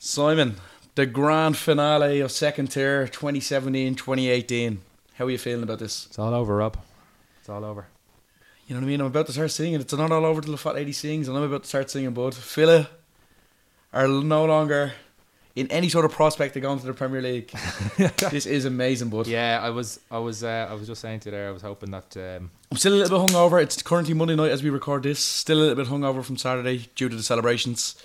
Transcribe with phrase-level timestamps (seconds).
[0.00, 0.54] Simon,
[0.94, 4.80] the grand finale of second tier 2017 2018.
[5.14, 6.06] How are you feeling about this?
[6.06, 6.78] It's all over, Rob.
[7.40, 7.86] It's all over.
[8.68, 9.00] You know what I mean?
[9.00, 9.80] I'm about to start singing.
[9.80, 12.12] It's not all over till the fat lady sings, and I'm about to start singing.
[12.12, 12.88] But Villa
[13.92, 14.92] are no longer
[15.56, 17.50] in any sort of prospect of going to the Premier League.
[17.96, 19.26] this is amazing, bud.
[19.26, 21.48] Yeah, I was, I was, uh, I was just saying to you there.
[21.48, 22.16] I was hoping that.
[22.16, 23.60] Um, I'm still a little bit hungover.
[23.60, 25.18] It's currently Monday night as we record this.
[25.18, 27.96] Still a little bit hungover from Saturday due to the celebrations.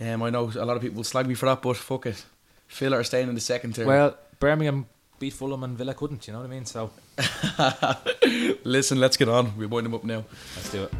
[0.00, 2.24] Um, I know a lot of people will slag me for that, but fuck it.
[2.68, 3.86] Villa are staying in the second tier.
[3.86, 4.86] well, Birmingham
[5.18, 6.26] beat Fulham and Villa couldn't.
[6.26, 6.64] You know what I mean?
[6.64, 6.90] So
[8.64, 9.56] listen, let's get on.
[9.56, 10.24] We're winding them up now.
[10.56, 10.92] let's do it.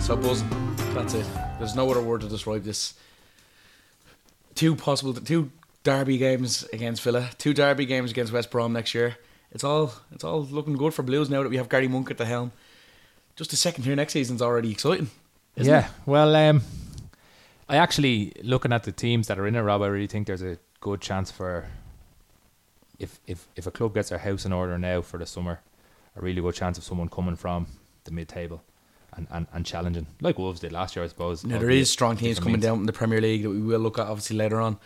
[0.00, 0.48] So buzzing.
[0.94, 1.26] That's it.
[1.58, 2.94] There's no other word to describe this.
[4.54, 5.50] Two possible, two
[5.82, 9.16] derby games against Villa, two derby games against West Brom next year.
[9.54, 12.18] It's all, it's all looking good for Blues now that we have Gary Monk at
[12.18, 12.52] the helm.
[13.36, 15.10] Just the second here next season's already exciting.
[15.56, 15.88] Isn't yeah.
[16.06, 16.62] Well, um,
[17.68, 19.82] I actually looking at the teams that are in it, Rob.
[19.82, 21.66] I really think there's a good chance for
[22.98, 25.60] if if if a club gets their house in order now for the summer,
[26.16, 27.66] a really good chance of someone coming from
[28.04, 28.62] the mid table.
[29.16, 31.44] And, and, and challenging like Wolves did last year, I suppose.
[31.44, 32.64] Now there is strong teams coming means.
[32.64, 34.76] down in the Premier League that we will look at obviously later on,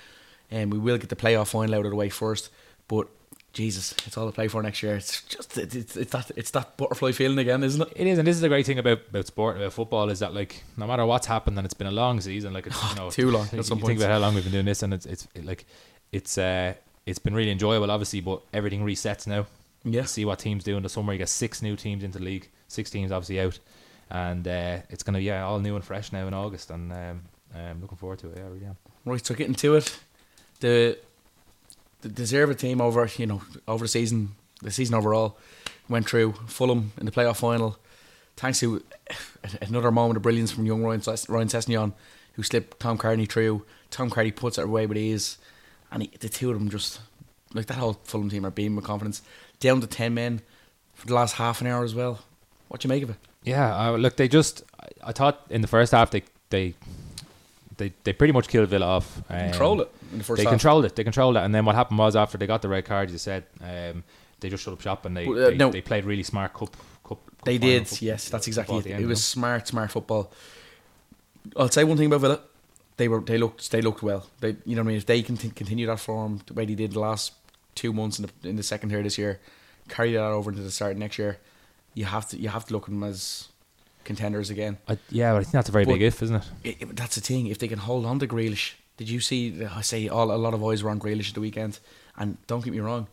[0.51, 2.51] and we will get the playoff final out of the way first.
[2.89, 3.09] But
[3.53, 4.97] Jesus, it's all to play for next year.
[4.97, 7.93] It's just it's, it's, it's that it's that butterfly feeling again, isn't it?
[7.97, 10.35] It is, and this is the great thing about, about sport, about football, is that
[10.35, 13.11] like no matter what's happened, and it's been a long season, like it's you know
[13.11, 15.27] Too long You some think about how long we've been doing this, and it's it's
[15.35, 15.65] it, like
[16.13, 16.75] it's uh
[17.07, 19.47] it's been really enjoyable, obviously, but everything resets now.
[19.83, 20.05] Yeah.
[20.05, 21.13] See what teams do in the summer.
[21.13, 23.59] You get six new teams into the league, six teams obviously out,
[24.11, 27.23] and uh, it's gonna be yeah all new and fresh now in August, and um,
[27.55, 28.37] I'm looking forward to it.
[28.37, 28.77] Yeah, I really am.
[29.05, 29.99] Right, so getting to it,
[30.61, 30.99] the
[32.03, 35.37] the deserve a team over you know over the season, the season overall
[35.89, 37.79] went through Fulham in the playoff final,
[38.37, 38.83] thanks to
[39.63, 41.93] another moment of brilliance from young Ryan, Ryan Sessegnon,
[42.35, 43.65] who slipped Tom Cairney through.
[43.91, 45.39] Tom Cairney puts it away with ease,
[45.91, 47.01] and he, the two of them just
[47.55, 49.23] like that whole Fulham team are beaming with confidence.
[49.61, 50.43] Down to ten men
[50.95, 52.21] for the last half an hour as well.
[52.69, 53.17] What do you make of it?
[53.45, 56.75] Yeah, uh, look, they just I, I thought in the first half they they
[57.79, 59.23] they, they pretty much killed Villa off.
[59.31, 60.51] Um, Control it in the first they half.
[60.53, 60.97] controlled it.
[60.97, 63.19] They controlled it, and then what happened was after they got the red card, you
[63.19, 64.05] said um,
[64.41, 65.71] they just shut up shop and they uh, they, no.
[65.71, 66.77] they played really smart cup.
[67.05, 68.87] cup, cup They did, foot- yes, that's exactly it.
[68.87, 70.33] It was you smart, smart football.
[71.57, 72.41] I'll say one thing about Villa:
[72.97, 74.27] they were they looked they looked well.
[74.41, 74.97] They you know what I mean.
[74.99, 77.33] If they can continue that form the way they did the last
[77.75, 79.41] two months in the in the second tier this year,
[79.89, 81.39] carry that over into the start next year,
[81.95, 83.49] you have to you have to look at them as
[84.05, 84.79] contenders again.
[84.89, 86.45] I, yeah, but I think that's a very But- big if, isn't it?
[86.65, 87.47] It, it- that's the thing.
[87.47, 89.65] If they can hold on to Grealish, did you see?
[89.65, 91.79] I say all a lot of eyes were on Grealish at the weekend,
[92.19, 93.07] and don't get me wrong,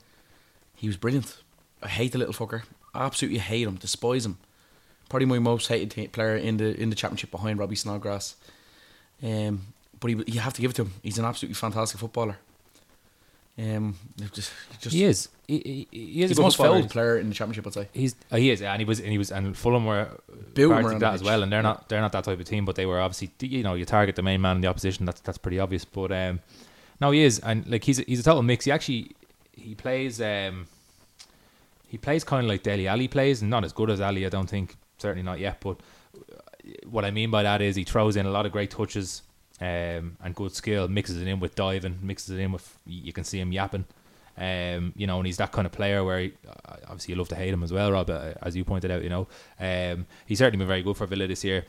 [0.76, 1.38] he was brilliant.
[1.82, 2.64] I hate the little fucker.
[2.94, 3.76] I absolutely hate him.
[3.76, 4.38] Despise him.
[5.08, 8.36] Probably my most hated te- player in the in the championship behind Robbie Snodgrass.
[9.24, 9.68] Um,
[10.00, 10.94] but he, you have to give it to him.
[11.04, 12.38] He's an absolutely fantastic footballer.
[13.58, 13.96] Um,
[14.34, 14.52] just,
[14.82, 15.30] just he is.
[15.48, 17.66] He, he, he is he's the most fouled player in the championship.
[17.68, 17.88] I'd say.
[17.94, 20.58] He's uh, he is, yeah, and he was and he was and Fulham were part
[20.58, 22.76] around of that as well, and they're not they're not that type of team, but
[22.76, 25.06] they were obviously you know you target the main man in the opposition.
[25.06, 26.42] That's that's pretty obvious, but um,
[27.00, 28.66] no, he is, and like he's a, he's a total mix.
[28.66, 29.12] He actually
[29.54, 30.68] he plays um
[31.88, 34.30] he plays kind of like Dele Alli plays, and not as good as Alli, I
[34.30, 35.62] don't think, certainly not yet.
[35.62, 35.78] But
[36.90, 39.22] what I mean by that is he throws in a lot of great touches
[39.62, 43.24] um, and good skill, mixes it in with diving, mixes it in with you can
[43.24, 43.86] see him yapping.
[44.38, 46.34] Um, you know, and he's that kind of player where he,
[46.90, 49.02] obviously you love to hate him as well, Rob, uh, as you pointed out.
[49.02, 49.28] You know,
[49.62, 51.66] um, he's certainly been very good for Villa this year.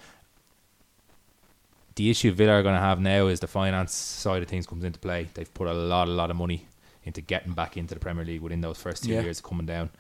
[1.95, 4.85] The issue Villa are going to have now is the finance side of things comes
[4.85, 5.29] into play.
[5.35, 6.67] They've put a lot, a lot of money
[7.05, 9.23] into getting back into the Premier League within those first two Yeah.
[9.23, 9.91] years coming down,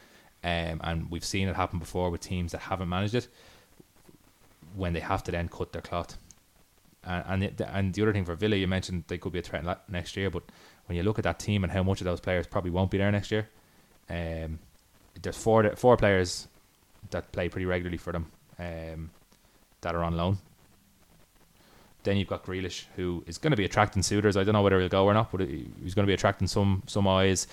[0.42, 3.28] um, and we've seen it happen before with teams that haven't managed it
[4.74, 6.18] when they have to then cut their cloth.
[7.06, 10.16] And and, the other thing for Villa, you mentioned they could be a threat next
[10.16, 10.42] year, but
[10.86, 12.98] when you look at that team and how much of those players probably won't be
[12.98, 13.48] there next year,
[14.10, 14.58] um,
[15.22, 16.48] there's four four players
[17.10, 18.26] that play pretty regularly for them
[18.58, 19.10] um,
[19.82, 20.38] that are on loan.
[22.02, 24.36] Then you've got Grealish, who is going to be attracting suitors.
[24.36, 26.82] I don't know whether he'll go or not, but he's going to be attracting some
[26.86, 27.46] some eyes.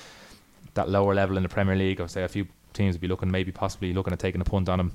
[0.73, 3.29] That lower level in the Premier League, I'd say a few teams would be looking,
[3.29, 4.91] maybe possibly looking at taking a punt on him.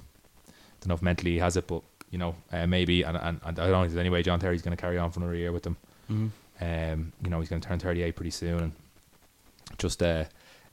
[0.49, 3.03] I don't know if mentally he has it, but you know, uh, maybe.
[3.03, 5.11] And, and, and I don't think there's any way John Terry's going to carry on
[5.11, 5.77] for another year with them.
[6.11, 6.31] Mhm.
[6.61, 8.73] Um, you know, he's going to turn 38 pretty soon, and
[9.79, 10.25] just uh,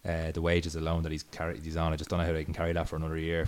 [0.08, 2.44] uh, the wages alone that he's carried, he's on, I just don't know how they
[2.44, 3.48] can carry that for another year.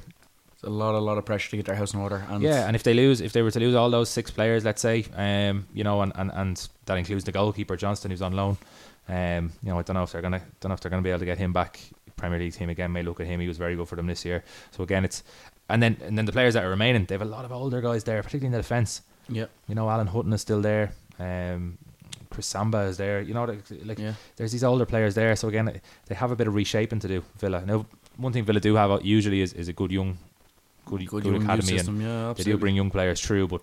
[0.54, 2.26] It's a lot, a lot of pressure to get their house in order.
[2.30, 4.66] And Yeah, and if they lose, if they were to lose all those six players,
[4.66, 8.34] let's say, um, you know, and, and, and that includes the goalkeeper Johnstone, who's on
[8.34, 8.58] loan.
[9.08, 11.10] Um, you know, I don't know if they're gonna, don't know if they're gonna be
[11.12, 11.80] able to get him back.
[12.18, 13.40] Premier League team again may look at him.
[13.40, 14.44] He was very good for them this year.
[14.72, 15.24] So again, it's
[15.70, 17.82] and then and then the players that are remaining, they have a lot of older
[17.82, 19.02] guys there, particularly in the defence.
[19.30, 19.46] Yeah.
[19.68, 20.94] You know, Alan Hutton is still there.
[21.20, 21.78] Um,
[22.30, 23.22] Chris Samba is there.
[23.22, 23.46] You know,
[23.84, 24.14] like- Yeah.
[24.36, 25.36] there's these older players there.
[25.36, 27.24] So again, they have a bit of reshaping to do.
[27.38, 27.64] Villa.
[27.66, 27.86] Now,
[28.18, 30.18] one thing Villa do have usually is, is a good young,
[30.86, 32.02] good, Good, good, young academy, and system.
[32.02, 33.62] Yeah, they do bring young players through, but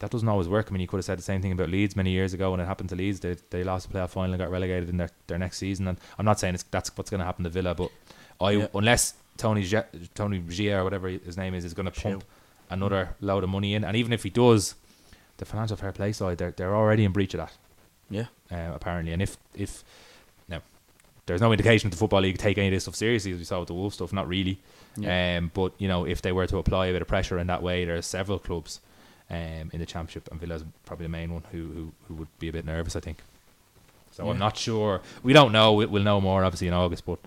[0.00, 0.66] that doesn't always work.
[0.68, 2.60] I mean, you could have said the same thing about Leeds many years ago when
[2.60, 3.20] it happened to Leeds.
[3.20, 5.88] They, they lost the playoff final and got relegated in their, their next season.
[5.88, 7.90] And I'm not saying it's, that's what's going to happen to Villa, but
[8.40, 8.66] I Yeah.
[8.74, 12.24] unless Tony Gia, Tony Gia or whatever his name is is going to pump
[12.68, 14.74] another load of money in, and even if he does,
[15.38, 17.52] the financial fair play side they're they're already in breach of that
[18.10, 18.26] Yeah.
[18.52, 19.12] uh, apparently.
[19.14, 19.82] And if if
[20.48, 20.60] now
[21.26, 23.44] there's no indication that the football league take any of this stuff seriously, as we
[23.44, 24.58] saw with the Wolves stuff, not really.
[24.96, 25.38] Yeah.
[25.38, 27.62] Um, but you know, if they were to apply a bit of pressure in that
[27.62, 28.80] way, there are several clubs
[29.30, 32.48] um, in the championship, and Villa's probably the main one who who, who would be
[32.48, 33.18] a bit nervous, I think.
[34.10, 35.00] So I'm not sure.
[35.22, 35.74] We don't know.
[35.74, 37.18] We- We'll know more obviously in August, but.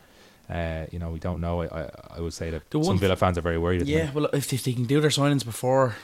[0.51, 1.61] Uh, you know, we don't know.
[1.61, 3.87] I, I, I would say that The some Villa fans are very worried.
[3.87, 5.95] Yeah, well, if, if they can do their signings before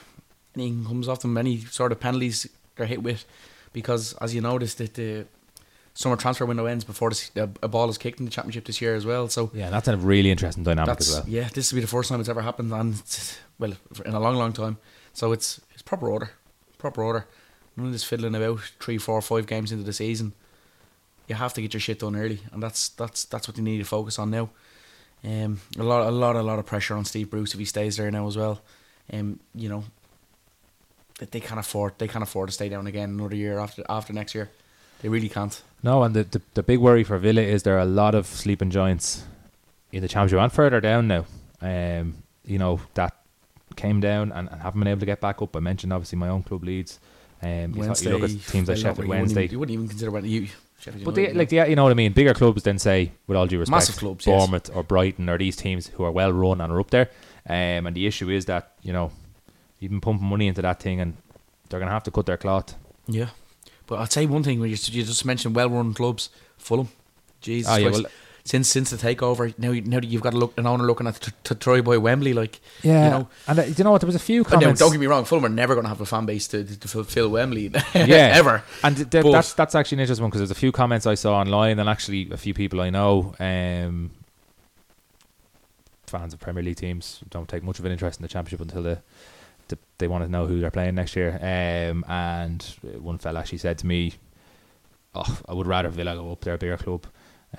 [0.56, 3.26] anything comes off them, any sort of penalties they're hit with,
[3.74, 5.26] because as you noticed, that the
[5.94, 8.66] summer transfer window ends before a s- a, a ball is kicked in the championship
[8.66, 9.28] this year as well.
[9.28, 11.24] So yeah, that's a really interesting dynamic as well.
[11.28, 13.02] yeah, this will be the first time it's ever happened, and
[13.60, 13.74] well,
[14.06, 14.78] in a long, long time.
[15.14, 16.30] So it's it's proper order,
[16.78, 17.28] proper order.
[17.76, 20.34] None of this fiddling about three, four, five games into the season.
[21.28, 23.80] You have to get your shit done early, and that's that's that's what they need
[23.80, 24.50] to focus on now.
[25.26, 27.98] Um, a lot, a lot, a lot of pressure on Steve Bruce if he stays
[27.98, 28.62] there now as well.
[29.12, 29.84] Um, you know,
[31.20, 34.14] that they can't afford they can't afford to stay down again another year after after
[34.14, 34.50] next year.
[35.02, 35.62] They really can't.
[35.84, 38.26] No, and the, the the big worry for Villa is there are a lot of
[38.26, 39.24] sleeping giants
[39.92, 41.26] in the championship and further down now.
[41.62, 43.16] Um, you know that
[43.76, 45.56] came down and, and haven't been able to get back up.
[45.56, 47.00] I mentioned obviously my own club Leeds.
[47.42, 49.74] Um, you, thought- you look at teams like Sheffield you wouldn't Wednesday, even- You wouldn't
[49.74, 50.48] even consider when you.
[50.80, 52.14] Sheffield but United, they, like yeah, you know what I mean.
[52.14, 54.38] Bigger clubs then say, with all due respect, Massive clubs, yes.
[54.40, 57.10] Bournemouth or Brighton or these teams who are well run and are up there.
[57.50, 59.12] Um, and the issue is that you know
[59.80, 61.16] you've been pumping money into that thing and
[61.70, 62.76] they're gonna have to cut their cloth.
[63.08, 63.30] Yeah,
[63.88, 66.90] but I'd say one thing when you, you just mentioned well-run clubs, Fulham.
[67.42, 68.04] Jesus Ah, yeah, Christ.
[68.04, 68.12] well-
[68.48, 71.16] since since the takeover, now now that you've got to look an owner looking at
[71.16, 73.28] to, to try by Wembley, like Yeah, you know.
[73.48, 74.02] and uh, you know what?
[74.02, 74.80] There was a few But now, comments.
[74.80, 76.88] don't get me wrong, Fulham are never going to have a fan base to, to
[76.88, 78.64] fulfill Wembley, yeah, ever.
[78.84, 81.36] And th- that's that's actually an interesting one because there's a few comments I saw
[81.40, 84.12] online, and actually a few people I know, um,
[86.06, 88.84] fans of Premier League teams, don't take much of an interest in the Championship until
[88.84, 89.00] the,
[89.68, 91.34] the they want to know who they're playing next year.
[91.42, 92.62] Um, and
[93.00, 94.14] one fella actually said to me,
[95.14, 97.06] "Oh, I would rather Villa go up there, a bigger club."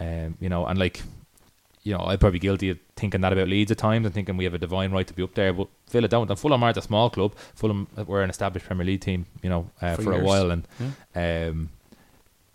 [0.00, 1.02] Um, you know, and like.
[1.84, 4.36] You know, I'd probably be guilty of thinking that about Leeds at times and thinking
[4.36, 6.28] we have a divine right to be up there, but Villa don't.
[6.28, 7.34] And Fulham aren't a small club.
[7.54, 10.68] Fulham were an established Premier League team, you know, uh, For for, a while, and
[11.14, 11.46] Yeah.
[11.48, 11.70] um,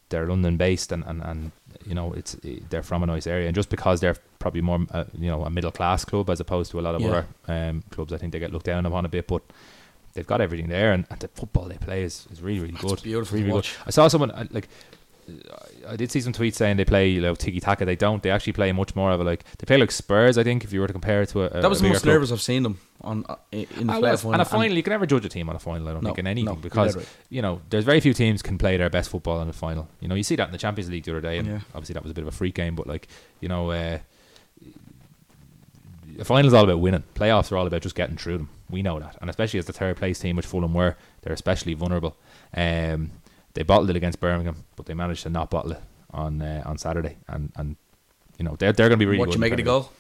[0.09, 1.51] they're London based and, and, and
[1.87, 2.35] you know it's
[2.69, 5.49] they're from a nice area and just because they're probably more uh, you know a
[5.49, 7.07] middle class club as opposed to a lot of Yeah.
[7.07, 9.41] other um, clubs I think they get looked down upon a bit but
[10.13, 12.83] they've got everything there and, and the football they play is, is really really It's
[12.83, 14.69] good beautiful really, to really good I saw someone uh, like
[15.87, 18.29] I did see some tweets saying they play you know tiki taka they don't they
[18.29, 20.79] actually play much more of a like they play like Spurs I think if you
[20.81, 22.79] were to compare it to a, a That was the most nervous I've seen them
[23.01, 24.33] on uh, in the Ah, playoff final.
[24.33, 25.87] and a final, you can never judge a team on a final.
[25.89, 27.09] I don't No, think in anything no, because right.
[27.29, 29.87] you know there's very few teams can play their best football in a final.
[29.99, 31.59] You know, you see that in the Champions League the other day, and Yeah.
[31.75, 32.75] obviously that was a bit of a freak game.
[32.75, 33.07] But like
[33.41, 33.99] you know, uh,
[36.19, 37.03] a final is all about winning.
[37.15, 38.49] Playoffs are all about just getting through them.
[38.69, 41.73] We know that, and especially as the third place team, which Fulham were, they're especially
[41.73, 42.15] vulnerable.
[42.55, 43.11] Um,
[43.53, 45.81] they bottled it against Birmingham, but they managed to not bottle it
[46.11, 47.75] on uh, on Saturday, and and
[48.37, 49.19] you know they're they're going to be really good.
[49.19, 49.35] what good.
[49.35, 49.91] you make of the goal?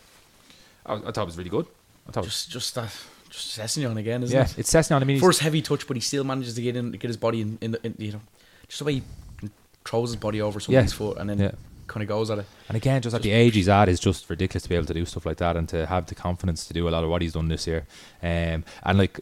[0.85, 1.65] I, I thought it was really good.
[2.07, 2.91] I thought, was- Just just that
[3.29, 4.49] just Sessegnon again, isn't yeah, it?
[4.49, 5.01] Yeah, it's Sessegnon.
[5.01, 7.41] I mean, First heavy touch, but he still manages to get in, get his body
[7.41, 8.21] in, in, the, in you know,
[8.67, 8.93] just the way
[9.41, 9.49] he
[9.85, 10.97] throws his body over someone's Yeah.
[10.97, 11.51] foot and then Yeah.
[11.87, 12.45] kind of goes at it.
[12.67, 14.93] And again, just at the age he's at, is just ridiculous to be able to
[14.93, 17.21] do stuff like that and to have the confidence to do a lot of what
[17.23, 17.87] he's done this year.
[18.21, 19.19] Um, and like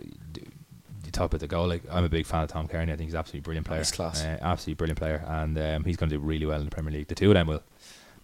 [1.15, 2.91] you talk about the goal, like I'm a big fan of Tom Cairney.
[2.91, 3.79] I think he's absolutely brilliant player.
[3.79, 4.23] He's class.
[4.23, 6.91] Uh, absolutely brilliant player, and um, he's going to do really well in the Premier
[6.91, 7.07] League.
[7.07, 7.63] The two of them will.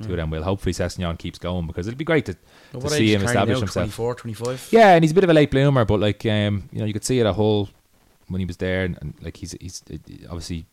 [0.02, 0.44] Two of them will.
[0.44, 2.36] Hopefully, Sessegnon keeps going because it'd be great to,
[2.72, 3.62] But to see him establish now?
[3.62, 3.96] himself.
[3.96, 4.70] 24, 25?
[4.72, 6.94] Yeah, and he's a bit of a late bloomer, but like um, you know, you
[6.94, 7.68] could see it a whole
[8.28, 9.84] when he was there, and, and like he's he's
[10.26, 10.66] obviously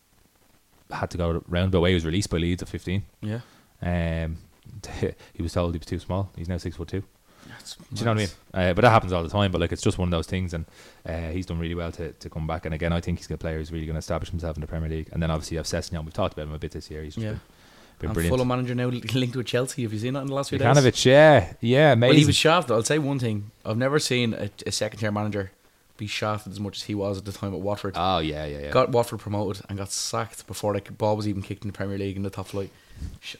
[0.91, 1.89] had to go round the way.
[1.89, 3.03] He was released by Leeds at 15.
[3.21, 3.39] Yeah.
[3.81, 4.37] Um,
[5.33, 6.29] he was told he was too small.
[6.37, 7.03] He's now six foot two.
[7.65, 8.29] That's Do you know what I mean?
[8.69, 9.51] Uh, but that happens all the time.
[9.51, 10.65] But like, it's just one of those things, and
[11.07, 12.65] uh, he's done really well to, to come back.
[12.65, 14.67] And again, I think he's a player who's really going to establish himself in the
[14.67, 15.09] Premier League.
[15.11, 16.03] And then obviously you have Sessegnon.
[16.05, 17.03] We've talked about him a bit this year.
[17.03, 17.31] He's just Yeah.
[17.31, 17.39] been,
[17.99, 18.33] been And brilliant.
[18.35, 19.81] Fulham manager now linked with Chelsea.
[19.83, 20.67] Have you seen that in the last few days?
[20.67, 22.09] Ivanovic, yeah, yeah, amazing.
[22.11, 22.69] Well, he was shaft.
[22.69, 23.51] I'll say one thing.
[23.65, 25.51] I've never seen a, a second tier manager
[25.97, 27.93] be shafted as much as he was at the time at Watford.
[27.95, 28.71] Oh yeah, yeah, yeah.
[28.71, 31.97] Got Watford promoted and got sacked before the ball was even kicked in the Premier
[31.97, 32.69] League in the top flight.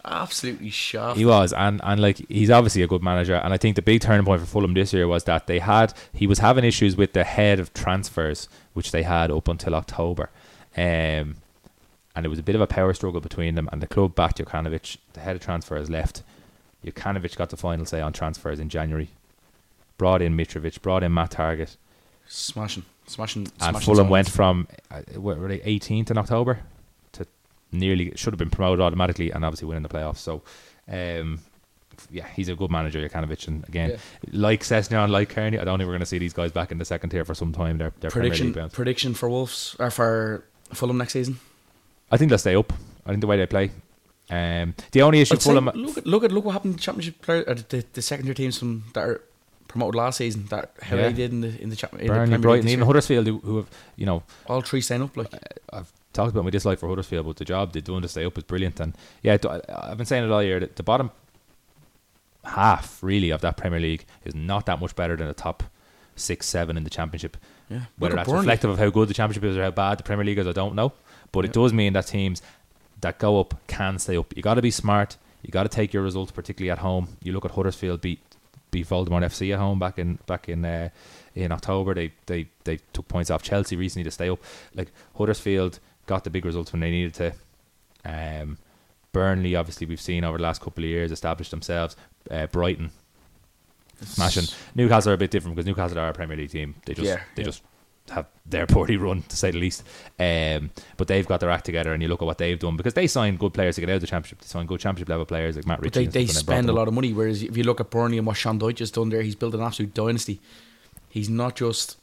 [0.04, 1.18] Absolutely shafted.
[1.18, 3.36] He was, and and like he's obviously a good manager.
[3.36, 5.94] And I think the big turning point for Fulham this year was that they had
[6.14, 10.30] he was having issues with the head of transfers, which they had up until October,
[10.78, 11.36] um,
[12.16, 13.70] and it was a bit of a power struggle between them.
[13.72, 14.98] And the club backed Jokanovic.
[15.14, 16.24] The head of transfers left.
[16.86, 19.10] Jokanovic got the final say on transfers in January.
[19.98, 21.78] Brought in Mitrovic, brought in Matt Targett,
[22.28, 23.48] smashing, smashing.
[23.62, 24.10] and Fulham signings.
[24.10, 26.60] went from uh, what were they 18th in October
[27.14, 27.26] to
[27.72, 30.18] nearly should have been promoted automatically and obviously winning the playoffs.
[30.18, 30.42] So,
[30.92, 31.40] um,
[32.12, 33.98] yeah, he's a good manager, Jokanovic, and again, Yeah.
[34.32, 36.78] like Sessegnon, like Cairney, I don't think we're going to see these guys back in
[36.78, 37.78] the second tier for some time.
[37.78, 41.40] They're, they're prediction prediction for Wolves or for Fulham next season.
[42.12, 42.74] I think they'll stay up.
[43.06, 43.72] I think the way they play.
[44.30, 47.22] Um, the only issue I'd Fulham, look at look at look what happened to Championship
[47.22, 49.22] player, uh, the the second tier teams from that are
[49.76, 50.46] promoted last season.
[50.48, 51.08] That how Yeah.
[51.10, 52.86] they did in the in the, cha- in the Burnley, Premier Brighton, even.
[52.86, 53.68] Huddersfield, who, who have
[53.98, 55.38] you know all three staying up like uh,
[55.78, 58.38] I've talked about my dislike for Huddersfield, but the job they're doing to stay up
[58.38, 58.80] is brilliant.
[58.80, 59.38] And yeah,
[59.70, 60.60] I've been saying it all year.
[60.60, 61.12] that The bottom
[62.44, 65.64] half, really, of that Premier League is not that much better than the top
[66.16, 67.38] six, seven in the Championship.
[67.70, 67.82] yeah.
[67.98, 68.42] Whether that's Burnley.
[68.42, 70.52] reflective of how good the Championship is or how bad the Premier League is, I
[70.54, 70.94] don't know.
[71.32, 72.42] But it does mean that teams
[73.02, 74.34] that go up can stay up.
[74.36, 75.18] You got to be smart.
[75.42, 77.18] You got to take your results, particularly at home.
[77.22, 78.20] You look at Huddersfield beat
[78.76, 80.90] beat Voldemort FC at home back in back in uh,
[81.34, 81.94] in October.
[81.94, 84.40] They they they took points off Chelsea recently to stay up.
[84.74, 87.34] Like Huddersfield got the big results when they needed to.
[88.04, 88.58] Um,
[89.12, 91.96] Burnley, obviously, we've seen over the last couple of years established themselves.
[92.30, 92.92] Uh, Brighton
[94.02, 94.44] smashing.
[94.76, 96.76] Newcastle are a bit different because Newcastle are a Premier League team.
[96.86, 97.46] They just Yeah, they yeah.
[97.46, 97.64] just
[98.12, 99.84] have their poorly run to say the least.
[100.20, 102.94] Um, but they've got their act together, and you look at what they've done because
[102.94, 104.40] they signed good players to get out of the championship.
[104.42, 106.08] They signed good championship level players like Matt But Ritchie.
[106.08, 107.14] they, they brought spend a lot of money.
[107.14, 109.54] Whereas if you look at Burnley and what Sean Dyche has done there, he's built
[109.56, 110.40] an absolute dynasty.
[111.10, 111.98] He's not just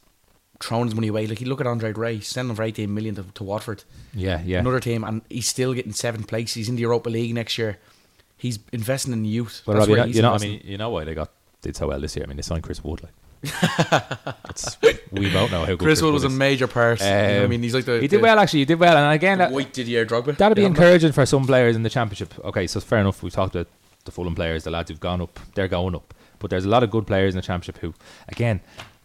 [0.59, 1.27] throwing his money away.
[1.27, 3.83] Like you look at Andre Gray, sending him for 18 million to, to Watford,
[4.13, 4.59] Yeah, yeah.
[4.59, 6.53] another team, and he's still getting seventh place.
[6.53, 7.77] He's in the Europa League next year.
[8.37, 9.61] He's investing in youth.
[9.65, 11.31] But That's Robbie, you know, you know, I mean, you know why they got
[11.61, 12.25] did so well this year.
[12.25, 13.03] I mean, they signed Chris Wood.
[13.03, 13.13] Like,
[15.11, 16.99] we both know how good Chris Wood was a major part.
[17.01, 18.59] You know I Um, mean, he's like the He did the well, actually.
[18.59, 20.37] He did well, and again, that, white Didier Drogba.
[20.37, 22.33] that'd be encouraging for some players in the championship.
[22.45, 23.21] Okay, so fair enough.
[23.23, 23.67] We've talked about
[24.05, 25.39] the Fulham players, the lads who've gone up.
[25.55, 27.93] They're going up, but there's a lot of good players in the championship who,
[28.29, 28.61] again,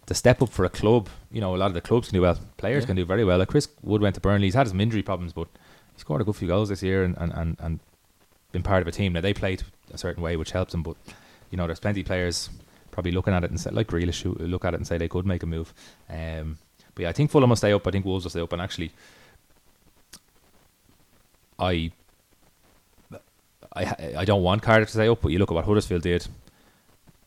[0.07, 1.09] the step up for a club.
[1.31, 2.39] You know, a lot of the clubs can do well.
[2.57, 2.87] Players Yeah.
[2.89, 3.39] can do very well.
[3.39, 4.47] Like Chris Wood went to Burnley.
[4.47, 5.49] He's had some injury problems, but
[5.95, 7.81] he scored a good few goals this year and and, and, and
[8.53, 9.13] been part of a team.
[9.13, 10.97] Now they played a certain way, which helps them, but
[11.51, 12.49] you know, there's plenty of players
[12.99, 15.07] probably looking at it and say, like Grealish, who look at it and say they
[15.07, 15.73] could make a move.
[16.11, 16.59] Um,
[16.97, 17.87] but yeah, I think Fulham will stay up.
[17.87, 18.53] I think Wolves will stay up.
[18.53, 18.91] And actually,
[21.61, 21.93] I,
[23.73, 25.23] I, I don't want Cardiff to stay up.
[25.23, 26.27] But you look at what Huddersfield did.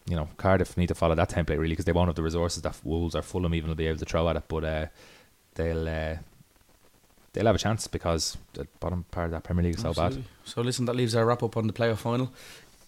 [0.09, 2.61] You know, Cardiff need to follow that template really because they won't have the resources
[2.63, 4.43] that Wolves or Fulham even will be able to throw at it.
[4.49, 4.85] But uh,
[5.55, 6.15] they'll uh,
[7.31, 10.21] they'll have a chance because the bottom part of that Premier League is so bad.
[10.43, 12.33] So listen, that leaves our wrap up on the playoff final.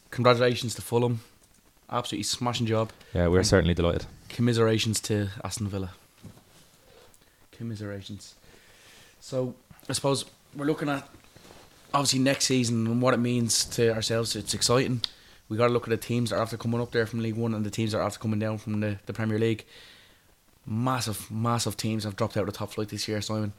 [0.10, 1.22] Congratulations to Fulham.
[1.90, 2.92] Absolutely smashing job.
[3.14, 4.06] Yeah, we're Thank- certainly delighted.
[4.30, 5.92] Commiserations to Aston Villa.
[7.52, 8.36] Commiserations.
[9.20, 9.54] So
[9.90, 10.26] I suppose
[10.56, 11.08] we're looking at
[11.94, 14.36] obviously next season and what it means to ourselves.
[14.36, 15.02] It's exciting.
[15.50, 17.36] We got to look at the teams that are after coming up there from League
[17.36, 19.66] One and the teams that are after coming down from the, the Premier League.
[20.66, 23.22] Massive, massive teams have dropped out of the top flight this year.
[23.22, 23.54] Simon,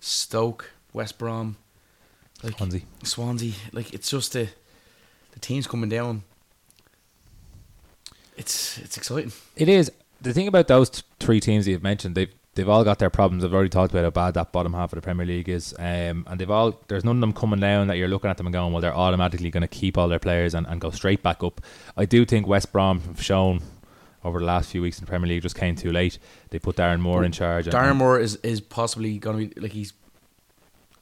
[0.00, 1.56] Stoke, West Brom,
[2.42, 2.80] like Swansea.
[3.04, 3.52] Swansea.
[3.72, 4.48] Like it's just the
[5.32, 6.22] the teams coming down.
[8.38, 9.32] It's it's exciting.
[9.56, 9.90] It is
[10.20, 12.14] the thing about those t- three teams that you've mentioned.
[12.14, 13.44] They've they've all got their problems.
[13.44, 16.24] I've already talked about how bad that bottom half of the Premier League is, um,
[16.28, 18.52] and they've all there's none of them coming down that you're looking at them and
[18.54, 21.42] going, well, they're automatically going to keep all their players and, and go straight back
[21.42, 21.60] up.
[21.96, 23.60] I do think West Brom have shown
[24.24, 26.18] over the last few weeks in the Premier League just came too late.
[26.50, 27.66] They put Darren Moore in charge.
[27.66, 29.92] and- Darren Moore is, is possibly going to be like he's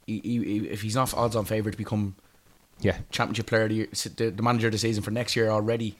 [0.05, 2.15] he, he, he- if he's not odds on favourite to become
[2.79, 5.49] yeah, championship player of the, year, the, the manager of the season for next year
[5.49, 5.95] already.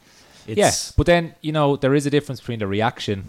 [0.48, 3.26] It's, yes, but then you know there is a difference between the reaction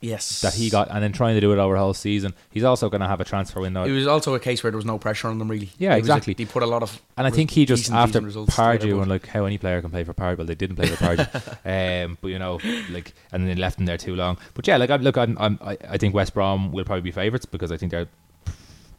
[0.00, 2.34] yes, that he got and then trying to do it over a whole season.
[2.50, 3.84] He's also going to have a transfer window.
[3.84, 5.70] It was also a case where there was no pressure on them really.
[5.78, 6.34] Yeah, It was a- exactly.
[6.38, 9.08] he put a lot of And I think he just decent, after decent Pardew and
[9.10, 12.18] like how any player can play for Pardew, well they didn't play for Pardew, um,
[12.20, 12.58] but you know
[12.90, 14.38] like and then they left him there too long.
[14.54, 17.10] But yeah, like I look, I'm, I'm, I I think West Brom will probably be
[17.12, 18.08] favourites because I think they're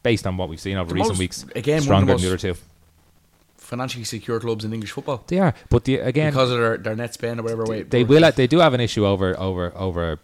[0.03, 2.37] based on what we've seen over The recent most- weeks again, stronger than the other
[2.37, 2.55] two.
[3.63, 6.95] Financially secure clubs in English football They are, but the, again because of their, their
[6.95, 7.83] net spend or whatever way.
[7.83, 10.19] they will they do have an issue over over over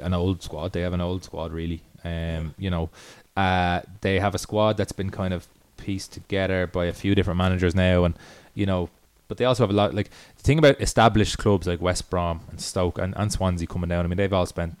[0.00, 0.72] an old squad.
[0.72, 1.82] They have an old squad really.
[2.04, 2.90] Um, you know,
[3.36, 5.46] uh, they have a squad that's been kind of
[5.76, 8.14] pieced together by a few different managers now, and
[8.54, 8.90] you know,
[9.26, 9.94] but they also have a lot.
[9.94, 13.88] Like the thing about established clubs like West Brom and Stoke and, and Swansea coming
[13.88, 14.04] down.
[14.04, 14.76] I mean, they've all spent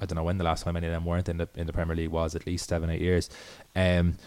[0.00, 1.72] I don't know when the last time any of them weren't in the in the
[1.72, 3.28] Premier League was at least seven eight years.
[3.74, 4.18] Um,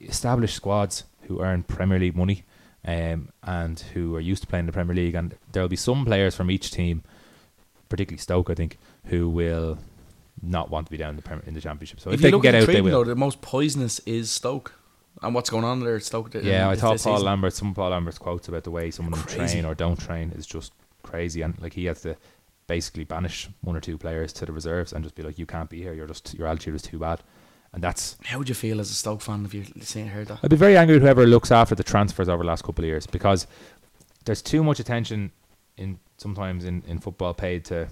[0.00, 2.44] established squads who earn Premier League money,
[2.84, 5.76] um, and who are used to playing in the Premier League, and there will be
[5.76, 7.02] some players from each team,
[7.88, 9.78] particularly Stoke, I think, who will
[10.42, 12.00] not want to be down in the in the Championship.
[12.00, 12.90] So if, if they you can get the out, they will.
[12.90, 14.74] though, the most poisonous is Stoke.
[15.20, 16.34] And what's going on there at Stoke?
[16.34, 17.26] Yeah, I this- thought Paul season.
[17.26, 20.00] Lambert, some of Paul Lambert's quotes about the way some of them train or don't
[20.00, 20.72] train is just
[21.02, 22.16] crazy, and like he has to
[22.66, 25.68] basically banish one or two players to the reserves and just be like, you can't
[25.68, 25.92] be here.
[25.92, 27.20] You're just your altitude is too bad,
[27.72, 28.16] and that's.
[28.24, 30.40] How would you feel as a Stoke fan if you seen heard that?
[30.42, 32.88] I'd be very angry with whoever looks after the transfers over the last couple of
[32.88, 33.46] years because
[34.24, 35.32] there's too much attention
[35.76, 37.88] in sometimes in, in football paid to.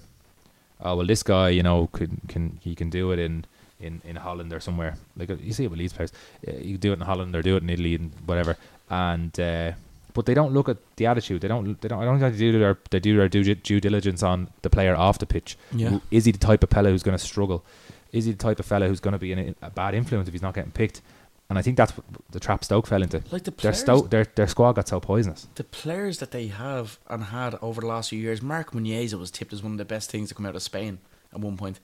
[0.83, 3.45] Oh well, this guy, you know, can can he can do it in.
[3.79, 6.13] In, in Holland or somewhere like you see it with Leeds players,
[6.47, 8.55] uh, you do it in Holland or do it in Italy and whatever,
[8.91, 9.71] and uh,
[10.13, 11.41] but they don't look at the attitude.
[11.41, 11.79] They don't.
[11.81, 12.01] They don't.
[12.01, 14.95] I don't think they do their they do their due, due diligence on the player
[14.95, 15.57] off the pitch.
[15.71, 15.99] Yeah.
[16.11, 17.63] Is he the type of player who's going to struggle?
[18.11, 20.27] Is he the type of fella who's going to be in a, a bad influence
[20.27, 21.01] if he's not getting picked?
[21.49, 23.21] And I think that's what the trap Stoke fell into.
[23.31, 25.47] Like the Their players, Stoke, their their squad got so poisonous.
[25.55, 28.41] the players that they have and had over the last few years.
[28.41, 30.99] Marc Muniesa was tipped as one of the best things to come out of Spain
[31.33, 31.79] at one point.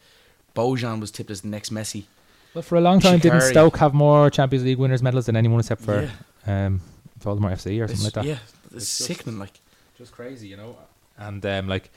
[0.56, 2.06] Bojan was tipped as the next Messi.
[2.54, 5.60] But for a long time, didn't Stoke have more Champions League winners medals than anyone
[5.60, 6.10] except for
[6.48, 6.82] yeah, um,
[7.24, 8.26] Voldemort FC or something it's, like that?
[8.26, 9.38] yeah, it's, It's just- sickening.
[9.38, 9.60] Like
[9.98, 10.78] just crazy, you know.
[11.18, 11.92] And um, like,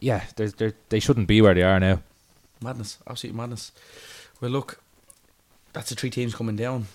[0.00, 2.00] yeah, there's there they shouldn't be where they are now.
[2.62, 3.72] Madness, absolute madness.
[4.40, 4.80] Well, look,
[5.72, 6.86] that's the three teams coming down.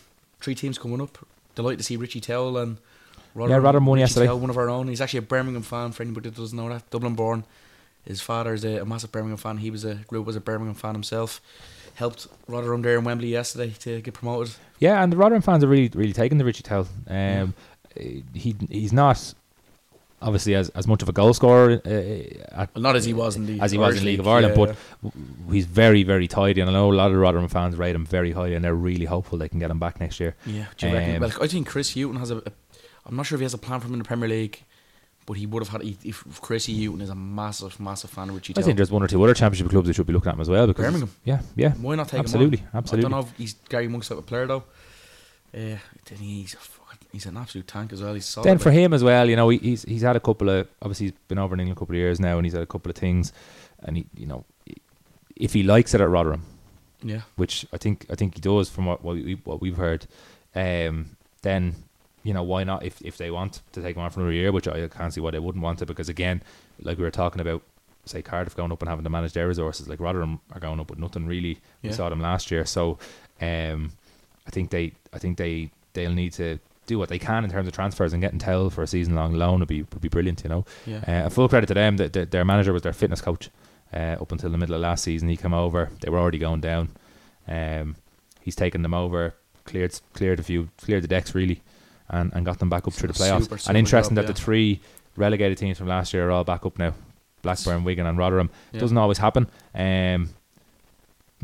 [0.41, 1.17] Three teams coming up.
[1.55, 2.77] Delighted to see Richie Towell and
[3.35, 4.27] Yeah, Rotherham won yesterday.
[4.27, 4.87] Towell, one of our own.
[4.87, 5.91] He's actually a Birmingham fan.
[5.91, 7.45] For anybody that doesn't know that, Dublin born.
[8.03, 9.57] His father's a, a massive Birmingham fan.
[9.57, 11.41] He was a grew up as a Birmingham fan himself.
[11.95, 14.53] Helped Rotherham there in Wembley yesterday to get promoted.
[14.79, 16.87] Yeah, and the Rotherham fans are really really taking the Richie Towell.
[17.07, 17.53] Um,
[17.95, 19.33] he he's not
[20.21, 21.89] obviously as as much of a goal scorer uh,
[22.61, 24.55] at, Well, not as he was in the as he was in League of Ireland,
[24.57, 26.61] yeah, but w- he's very very tidy.
[26.61, 29.05] And I know a lot of Rotherham fans rate him very highly, and they're really
[29.05, 30.35] hopeful they can get him back next year.
[30.45, 31.15] Yeah, do you reckon?
[31.17, 32.51] Um, Well, I think Chris Hughton has a, a.
[33.05, 34.63] I'm not sure if he has a plan for him in the Premier League,
[35.27, 35.83] but he would have had.
[35.83, 39.03] If, if Chris Hughton is a massive, massive fan of Richie I think there's one
[39.03, 40.65] or two other championship clubs that should be looking at him as well.
[40.65, 41.11] Because Birmingham.
[41.23, 42.77] yeah, yeah, Why not take absolutely, him on?
[42.79, 43.05] absolutely.
[43.05, 44.63] I don't know if he's Gary Monk's type of player though.
[45.53, 46.57] Yeah, Uh, then he's a
[47.15, 48.13] he's an absolute tank as well.
[48.13, 48.45] He's solid.
[48.45, 51.07] Then for him as well, you know, he, he's he's had a couple of obviously
[51.07, 52.89] he's been over in England a couple of years now, and he's had a couple
[52.89, 53.31] of things,
[53.83, 54.43] and he, you know,
[55.35, 56.43] if he likes it at Rotherham,
[57.01, 60.05] yeah, which I think I think he does from what what, we, what we've heard,
[60.53, 61.75] um, then
[62.23, 64.51] you know why not if if they want to take him on for another year,
[64.51, 66.43] which I can't see why they wouldn't want to because again,
[66.81, 67.61] like we were talking about,
[68.05, 70.89] say Cardiff going up and having to manage their resources, like Rotherham are going up
[70.89, 71.59] with nothing really.
[71.81, 72.97] We saw them last year, so
[73.41, 73.91] um,
[74.45, 76.59] I think they I think they they'll need to.
[76.85, 79.33] Do what they can in terms of transfers and getting Towell for a season long
[79.33, 80.65] loan would be would be brilliant, you know.
[80.85, 81.25] yeah.
[81.25, 83.49] Uh, full credit to them that that their manager was their fitness coach
[83.93, 85.29] uh, up until the middle of last season.
[85.29, 86.89] He came over; they were already going down.
[87.47, 87.95] Um,
[88.41, 91.61] he's taken them over, cleared cleared a few, cleared the decks really,
[92.09, 93.43] and, and got them back up through the playoffs.
[93.43, 94.79] Super, super and interesting job, that the three
[95.15, 96.93] relegated teams from last year are all back up now:
[97.41, 98.49] Blackburn, Wigan, and Rotherham.
[98.71, 98.79] Yeah.
[98.79, 99.47] Doesn't always happen.
[99.73, 100.29] Um,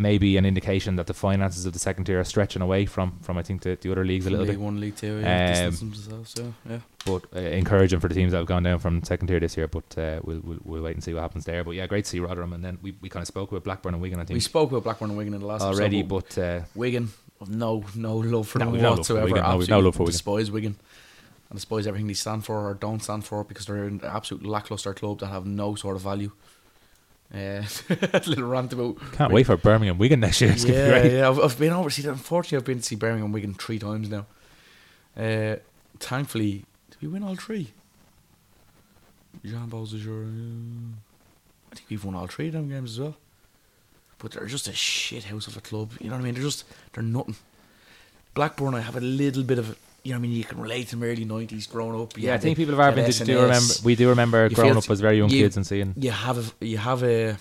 [0.01, 3.37] maybe an indication that the finances of the second tier are stretching away from from
[3.37, 4.63] I think the, the other leagues a little League bit.
[4.63, 5.19] One, League Two.
[5.19, 6.79] Yeah, Um, themselves, yeah, yeah.
[7.05, 9.67] But uh, encouraging for the teams that have gone down from second tier this year.
[9.67, 11.63] But uh, we'll, we'll we'll wait and see what happens there.
[11.63, 13.93] But yeah, great to see Rotherham, and then we, we kind of spoke about Blackburn
[13.93, 14.19] and Wigan.
[14.19, 16.59] I think We spoke about Blackburn and Wigan in the last already, episode, but uh,
[16.75, 17.09] Wigan,
[17.47, 19.25] no no love for No, them no love for whatsoever.
[19.27, 19.43] Wigan.
[19.43, 20.11] No, no love for Wigan.
[20.11, 20.75] Despise Wigan,
[21.49, 24.93] and despise everything they stand for or don't stand for because they're an absolute lackluster
[24.93, 26.31] club that have no sort of value.
[27.33, 27.63] Uh,
[28.27, 30.51] little rant about can't wait for Birmingham Wigan next year.
[30.51, 31.13] It's yeah, great.
[31.13, 31.29] yeah.
[31.29, 31.89] I've, I've been over.
[31.89, 34.25] See, unfortunately, I've been to see Birmingham Wigan three times now.
[35.15, 35.55] Uh,
[35.99, 37.71] thankfully, did we win all three?
[39.45, 39.69] Jean.
[39.73, 39.81] Uh,
[41.71, 43.15] I think we've won all three of them games as well.
[44.17, 45.93] But they're just a shit house of a club.
[45.99, 46.33] You know what I mean?
[46.33, 47.37] They're just they're nothing.
[48.33, 49.77] Blackburn, I have a little bit of.
[50.03, 50.31] You know what I mean?
[50.37, 52.17] You can relate to them early nineties, growing up.
[52.17, 53.41] Yeah, I think the- people of our vintage do SNS.
[53.43, 53.73] remember.
[53.83, 55.93] We do remember You growing up as very young you- kids and seeing.
[55.97, 57.37] you have a you have a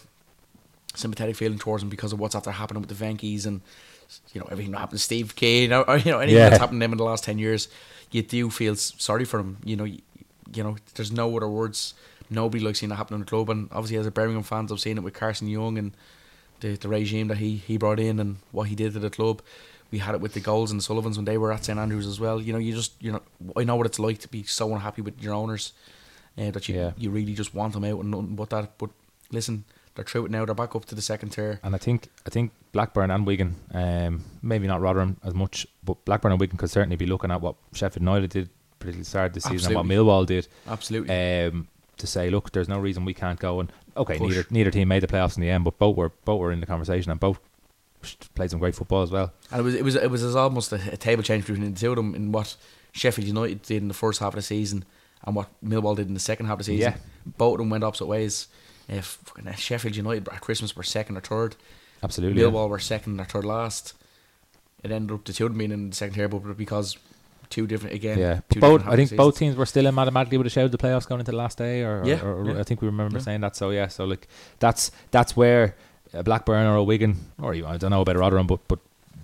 [0.94, 3.60] sympathetic feeling towards them because of what's after happening with the Venky's and
[4.34, 6.50] you know everything that happened to Steve Kean or, or, you know anything Yeah.
[6.50, 7.68] that's happened to them in the last ten years.
[8.10, 9.58] You do feel sorry for them.
[9.64, 10.00] You know, you,
[10.52, 10.76] you know.
[10.94, 11.94] There's no other words.
[12.28, 14.80] Nobody likes seeing that happen in the club, and obviously as a Birmingham fans, I've
[14.80, 15.92] seen it with Carson Yeung and
[16.60, 19.42] the the regime that he he brought in and what he did to the club.
[19.90, 22.06] We had it with the Golds and the Sullivans when they were at St Andrews
[22.06, 22.40] as well.
[22.40, 23.20] You know, you just you know
[23.56, 25.72] I know what it's like to be so unhappy with your owners,
[26.38, 26.92] uh, that you Yeah.
[26.96, 28.78] you really just want them out and nothing but that.
[28.78, 28.90] But
[29.30, 30.44] listen, they're through it now.
[30.44, 31.60] They're back up to the second tier.
[31.62, 36.04] And I think I think Blackburn and Wigan, um, maybe not Rotherham as much, but
[36.04, 38.48] Blackburn and Wigan could certainly be looking at what Sheffield United did
[38.78, 40.46] particularly start this season and what Millwall did.
[40.66, 41.46] Absolutely.
[41.46, 43.60] um, to say, look, there's no reason we can't go.
[43.60, 44.28] And Okay, push.
[44.30, 46.60] neither neither team made the playoffs in the end, but both were both were in
[46.60, 47.40] the conversation and both
[48.34, 49.32] played some great football as well.
[49.50, 51.78] And it was it was it was as almost a, a table change between the
[51.78, 52.56] two of them in what
[52.92, 54.84] Sheffield United did in the first half of the season
[55.24, 56.92] and what Millwall did in the second half of the season.
[56.92, 56.98] Yeah.
[57.38, 58.48] Both of them went opposite ways.
[58.88, 61.54] If uh, Sheffield United at Christmas were second or third,
[62.02, 62.40] Absolutely.
[62.42, 62.48] yeah.
[62.48, 63.94] Millwall were second or third last.
[64.82, 66.96] It ended up the two of them being in the second tier, but because
[67.50, 68.18] two different again.
[68.18, 68.86] Yeah, two both.
[68.86, 71.20] I think both teams were still in mathematically with a shout of the playoffs going
[71.20, 72.60] into the last day, or, or- Yeah, or, yeah.
[72.60, 73.24] I think we remember Yeah.
[73.24, 73.56] saying that.
[73.56, 74.26] So yeah, so like
[74.58, 75.76] that's that's where
[76.14, 78.78] uh, Blackburn or a Wigan, or even, I don't know about Rotherham, but but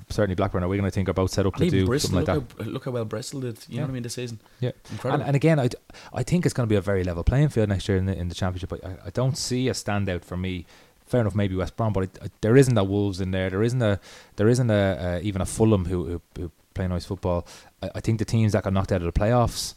[0.08, 2.34] certainly Blackburn or Wigan, I think are both set up And to do Bristol, something
[2.34, 2.64] like that.
[2.64, 3.58] how, look how well Bristol did.
[3.68, 3.76] You Yeah.
[3.80, 4.38] know what I mean this season.
[4.60, 5.20] Yeah, Incredible.
[5.22, 5.76] and, and again, I, d-
[6.14, 8.16] I think it's going to be a very level playing field next year in the
[8.16, 8.72] in the championship.
[8.72, 10.64] I, I don't see a standout for me.
[11.06, 13.48] Fair enough, maybe West Brom, but it, I, there isn't a Wolves in there.
[13.50, 13.98] There isn't a
[14.36, 17.46] there isn't a, uh, even a Fulham who, who, who play nice football.
[17.82, 19.74] I, I think the teams that got knocked out of the playoffs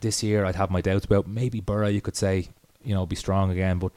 [0.00, 1.26] this year, I'd have my doubts about.
[1.26, 2.48] Maybe Boro, you could say,
[2.84, 3.92] you know, be strong again, but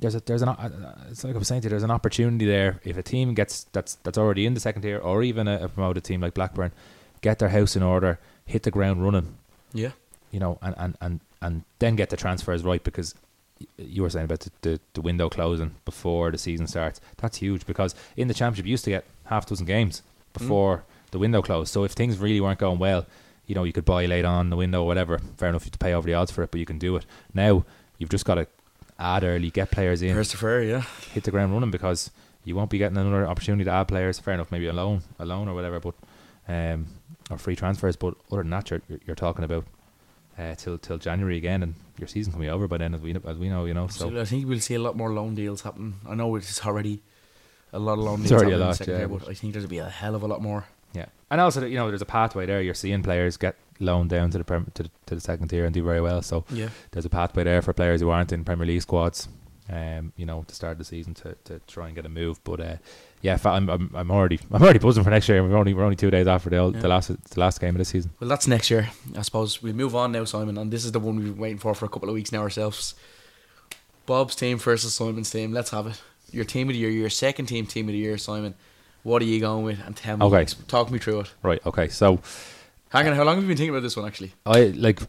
[0.00, 2.46] there's a there's an uh, it's like I was saying to you, there's an opportunity
[2.46, 5.64] there if a team gets that's that's already in the second tier or even a,
[5.64, 6.72] a promoted team like Blackburn
[7.20, 9.36] get their house in order, hit the ground running
[9.72, 9.90] yeah.
[10.30, 13.14] you know, and, and, and, and then get the transfers right because
[13.76, 17.00] you were saying about the, the, the window closing before the season starts.
[17.18, 21.18] That's huge because in the championship you used to get half dozen games before the
[21.18, 21.72] window closed.
[21.72, 23.06] So if things really weren't going well,
[23.46, 25.18] you know, you could buy late on the window or whatever.
[25.36, 26.96] Fair enough, you have to pay over the odds for it, but you can do
[26.96, 27.04] it.
[27.34, 27.64] Now
[27.98, 28.46] you've just got to
[29.00, 30.82] add early, get players in, First to fair, yeah.
[31.12, 32.10] hit the ground running because
[32.44, 34.18] you won't be getting another opportunity to add players.
[34.18, 35.94] Fair enough, maybe a loan, a loan or whatever, but
[36.48, 36.86] um,
[37.30, 37.96] or free transfers.
[37.96, 39.64] But other than that, you're you're, you're talking about
[40.38, 43.14] uh, till till January again, and your season can be over by then, as we
[43.26, 43.88] as we know, you know.
[43.88, 45.96] So So I think we'll see a lot more loan deals happen.
[46.08, 47.02] I know it's already
[47.72, 49.20] a lot of loan deals already a happening in the lot, second yeah, tier, but-
[49.20, 50.64] but I think there'll be a hell of a lot more.
[50.92, 52.60] yeah, and also you know there's a pathway there.
[52.62, 55.64] You're seeing players get loaned down to the prem- to the, to the second tier
[55.64, 56.22] and do very well.
[56.22, 56.68] So Yeah.
[56.92, 59.28] there's a pathway there for players who aren't in Premier League squads.
[59.72, 62.60] Um, you know, to start the season to, to try and get a move, but
[62.60, 62.76] uh,
[63.22, 65.44] yeah, I'm, I'm I'm already I'm already buzzing for next year.
[65.46, 66.80] We're only we're only two days after the old, Yeah.
[66.80, 68.10] the last the last game of the season.
[68.18, 68.88] Well, that's next year.
[69.16, 71.58] I suppose we'll move on now, Simon, and this is the one we've been waiting
[71.58, 72.96] for for a couple of weeks now ourselves.
[74.06, 75.52] Bob's team versus Simon's team.
[75.52, 76.00] Let's have it.
[76.32, 78.54] Your team of the year, your second team team of the year, Simon.
[79.04, 79.78] What are you going with?
[79.86, 80.26] And tell me.
[80.26, 80.46] Okay.
[80.68, 81.32] Talk me through it.
[81.44, 81.64] Right.
[81.64, 81.86] Okay.
[81.88, 82.18] So
[82.90, 84.32] Hang on, how long have you been thinking about this one actually?
[84.44, 85.00] I like.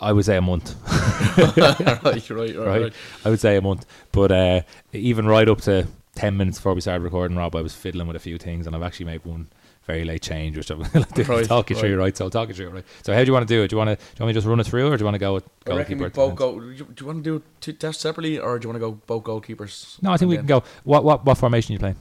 [0.00, 0.76] I would say a month.
[1.38, 2.82] right, right, right, right?
[2.82, 2.92] right.
[3.24, 3.84] I would say a month.
[4.12, 4.60] But uh,
[4.92, 8.16] even right up to 10 minutes before we started recording, Rob, I was fiddling with
[8.16, 9.48] a few things and I've actually made one
[9.86, 12.04] very late change, which I'm going to Right, talk you through, right.
[12.04, 12.16] right?
[12.16, 12.84] So I'll talk you through right?
[13.02, 13.68] So how do you want to do it?
[13.68, 15.00] Do you want to do you want me to just run it through or do
[15.02, 16.60] you want to go with I reckon we both go.
[16.60, 19.24] Do you, want to do two tests separately, or do you want to go both
[19.24, 20.00] goalkeepers?
[20.02, 20.62] No, I think we can go.
[20.84, 21.96] What what what formation are you playing?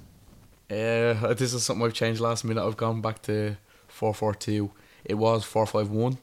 [0.70, 2.66] Uh, this is something I've changed last minute.
[2.66, 3.56] I've gone back to
[3.98, 4.72] four four two.
[5.04, 6.18] It was four five one.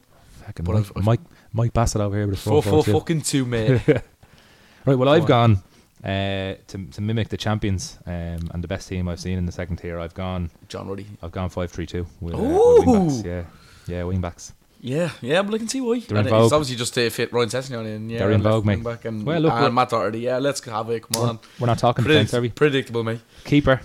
[0.45, 1.19] Fucking But Mike, I've- Mike,
[1.53, 2.91] Mike Bassett over here with a Four four 4-4-2.
[2.93, 3.81] fucking two, mate.
[4.85, 5.27] Right, well, Go I've on.
[5.27, 5.53] gone
[6.03, 9.51] uh, to, to mimic the champions um, and the best team I've seen in the
[9.51, 9.99] second tier.
[9.99, 11.07] I've gone John Ruddy.
[11.23, 13.25] I've gone five three two with, uh, with wing.
[13.25, 13.43] Yeah,
[13.87, 14.53] yeah, wing backs.
[14.81, 15.99] Yeah, yeah, but I can see why.
[15.99, 16.53] They're in And it's vogue.
[16.53, 18.09] obviously just to fit Ryan Sessegnon in.
[18.11, 18.83] Yeah, They're in vogue, mate.
[18.83, 20.19] Back and, Well, look, and Matt Doherty.
[20.19, 21.09] Yeah, let's have it.
[21.09, 21.39] Come on.
[21.59, 22.49] we're not talking defence, are we?
[22.49, 22.55] Predict-
[22.91, 23.21] predictable, mate.
[23.45, 23.81] Keeper,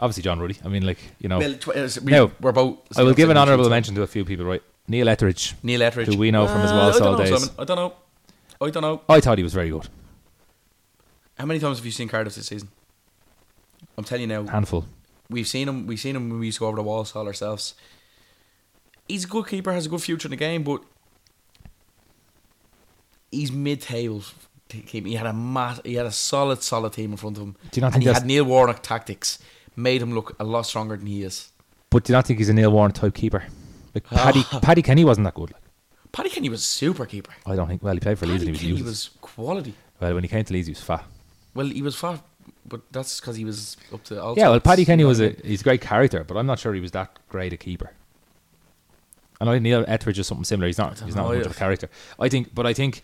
[0.00, 0.56] obviously John Ruddy.
[0.64, 2.30] I mean, like you know, Well, tw- uh, we, No.
[2.40, 2.78] we're both.
[2.96, 3.94] I will give an honourable mention.
[3.96, 4.44] to a few people.
[4.44, 5.54] Right, Neil Etheridge.
[5.62, 7.40] Neil Etheridge, who we know from his Uh, Walsall I don't know, days.
[7.42, 7.54] Simon.
[7.58, 7.92] I don't know.
[8.60, 9.00] I don't know.
[9.08, 9.88] I thought he was very good.
[11.38, 12.68] How many times have you seen Cardiff this season?
[13.96, 14.50] I'm telling you now.
[14.50, 14.86] Handful.
[15.30, 15.86] We've seen him.
[15.86, 17.74] We've seen him when we used to go over the Walsall ourselves.
[19.06, 19.72] He's a good keeper.
[19.72, 20.82] Has a good future in the game, but
[23.30, 24.22] he's mid-table.
[24.68, 25.06] t- Keep.
[25.06, 27.56] He had a mat, He had a solid, solid team in front of him.
[27.70, 29.38] Do you not and he had Neil Warnock tactics.
[29.78, 31.52] Made him look a lot stronger than he is.
[31.90, 33.44] but do you not think he's a Neil Warren type keeper?
[33.94, 34.16] Like Ah.
[34.24, 35.50] Paddy, Paddy Kenny wasn't that good.
[35.52, 35.62] Like,
[36.12, 37.30] Paddy Kenny was a super keeper.
[37.46, 37.82] I don't think.
[37.82, 39.10] Well, he played for Leeds Paddy and he Kenny was useless.
[39.12, 39.74] was quality.
[40.00, 41.04] Well, when he came to Leeds, he was fat.
[41.54, 42.20] Well, he was fat,
[42.66, 44.20] but that's because he was up to.
[44.22, 45.42] all yeah, well, sorts, Paddy Kenny know was what I a mean?
[45.44, 47.90] he's a great character, but I'm not sure he was that great a keeper.
[49.40, 50.66] And I think Neil Etheridge is something similar.
[50.66, 50.98] He's not.
[50.98, 51.88] He's not know, much of a character.
[52.18, 53.02] I think, but I think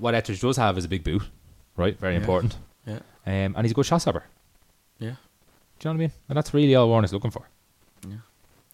[0.00, 1.22] what Etheridge does have is a big boot,
[1.76, 1.98] right?
[1.98, 2.20] Very Yeah.
[2.20, 2.56] important.
[2.86, 2.94] Yeah,
[3.26, 4.24] Um, and he's a good shot stopper.
[4.98, 5.16] yeah.
[5.78, 6.12] Do you know what I mean?
[6.28, 7.48] And that's really all Warren is looking for.
[8.08, 8.16] Yeah.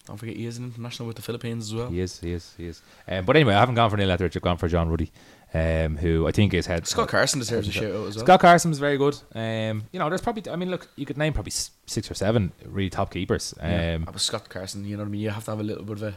[0.06, 1.88] Don't forget he is an international with the Philippines as well.
[1.88, 2.18] He is.
[2.20, 2.54] He is.
[2.56, 2.82] He is.
[3.08, 4.36] Um, but anyway, I haven't gone for Neil Etheridge.
[4.36, 5.12] I've gone for John Ruddy,
[5.54, 6.86] um, who I think is head.
[6.88, 8.24] Scott Carson deserves a shout out as well.
[8.24, 9.16] Scott Carson was very good.
[9.34, 10.50] Um, you know, there's probably.
[10.50, 13.54] I mean, look, you could name probably six or seven really top keepers.
[13.60, 13.98] Um, Yeah.
[13.98, 15.20] But Scott Carson, you know what I mean.
[15.20, 16.14] You have to have a little bit of a,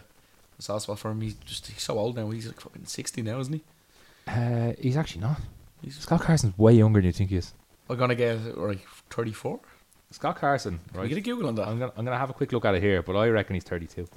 [0.57, 1.21] a soft spot for him.
[1.21, 2.29] He's just he's so old now.
[2.31, 3.63] He's like fucking sixty now, isn't he?
[4.27, 5.39] uh, he's actually not.
[5.83, 7.53] He's Scott Carson's way younger than you think he is.
[7.87, 9.59] I'm gonna get like thirty four.
[10.15, 11.67] Scott Carson, we get a Google on that?
[11.67, 13.63] I'm gonna I'm gonna have a quick look at it here, but I reckon he's
[13.65, 14.07] 32.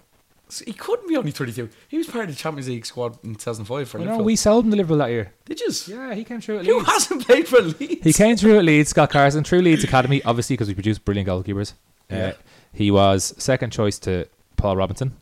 [0.49, 1.69] So he couldn't be only 32.
[1.89, 4.65] He was part of the Champions League squad in 2005 for Well, no, we sold
[4.65, 5.33] him to Liverpool that year.
[5.45, 5.71] Did you?
[5.89, 6.89] Yeah, he came through at Who Leeds.
[6.91, 8.03] hasn't played for Leeds?
[8.05, 11.29] He came through at Leeds, Scott Carson, through Leeds Academy, obviously because we produced brilliant
[11.29, 11.73] goalkeepers.
[12.11, 12.33] Uh, Yeah.
[12.73, 15.17] he was second choice to Paul Robinson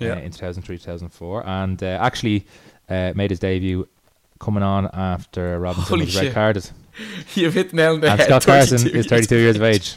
[0.00, 0.14] Yeah.
[0.14, 2.44] uh, in 2003 2004, and uh, actually
[2.90, 3.88] uh, made his debut
[4.40, 6.68] coming on after Robinson Holy was red carded.
[7.34, 8.26] You've hit nail on the And head.
[8.28, 9.96] Scott Carson 32 is 32 years of age.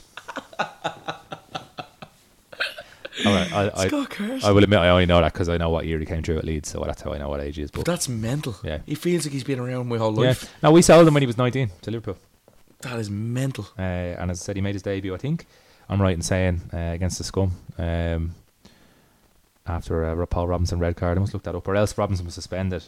[3.25, 5.85] All right, I, I, I will admit I only know that because I know what
[5.85, 7.69] year he came through at Leeds, so that's how I know what age he is.
[7.69, 8.55] but that's mental.
[8.63, 8.79] Yeah.
[8.85, 10.51] He feels like he's been around my whole yeah, life.
[10.63, 12.17] no, we sold him when he was 19 to Liverpool.
[12.81, 13.67] That is mental.
[13.77, 15.45] Uh, and as I said, he made his debut, I think,
[15.87, 17.51] I'm right in saying, uh, against the Scum.
[17.77, 18.33] Um,
[19.67, 22.33] after uh, Paul Robinson red card, I must look that up, or else Robinson was
[22.33, 22.85] suspended.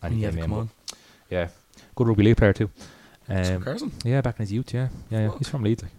[0.00, 0.52] And he he came in.
[0.52, 0.70] on.
[1.28, 1.48] Yeah,
[1.94, 2.70] good rugby league player too.
[3.28, 3.92] Um, Carson.
[4.04, 5.38] yeah, back in his youth, yeah, yeah, yeah.
[5.38, 5.82] he's from Leeds.
[5.82, 5.92] like.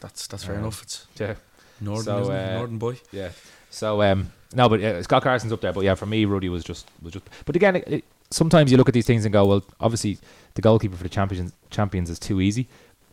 [0.00, 0.60] That's that's fair Yeah.
[0.60, 0.82] enough.
[0.82, 1.34] It's Yeah,
[1.80, 2.50] Northern, So, isn't it?
[2.50, 3.00] uh, Northern boy.
[3.12, 3.30] yeah.
[3.70, 5.72] So um, no, but uh, Scott Carson's up there.
[5.72, 7.24] But yeah, for me, Ruddy was just was just.
[7.44, 10.18] But again, it, it, sometimes you look at these things and go, well, obviously
[10.54, 12.68] the goalkeeper for the champions champions is too easy,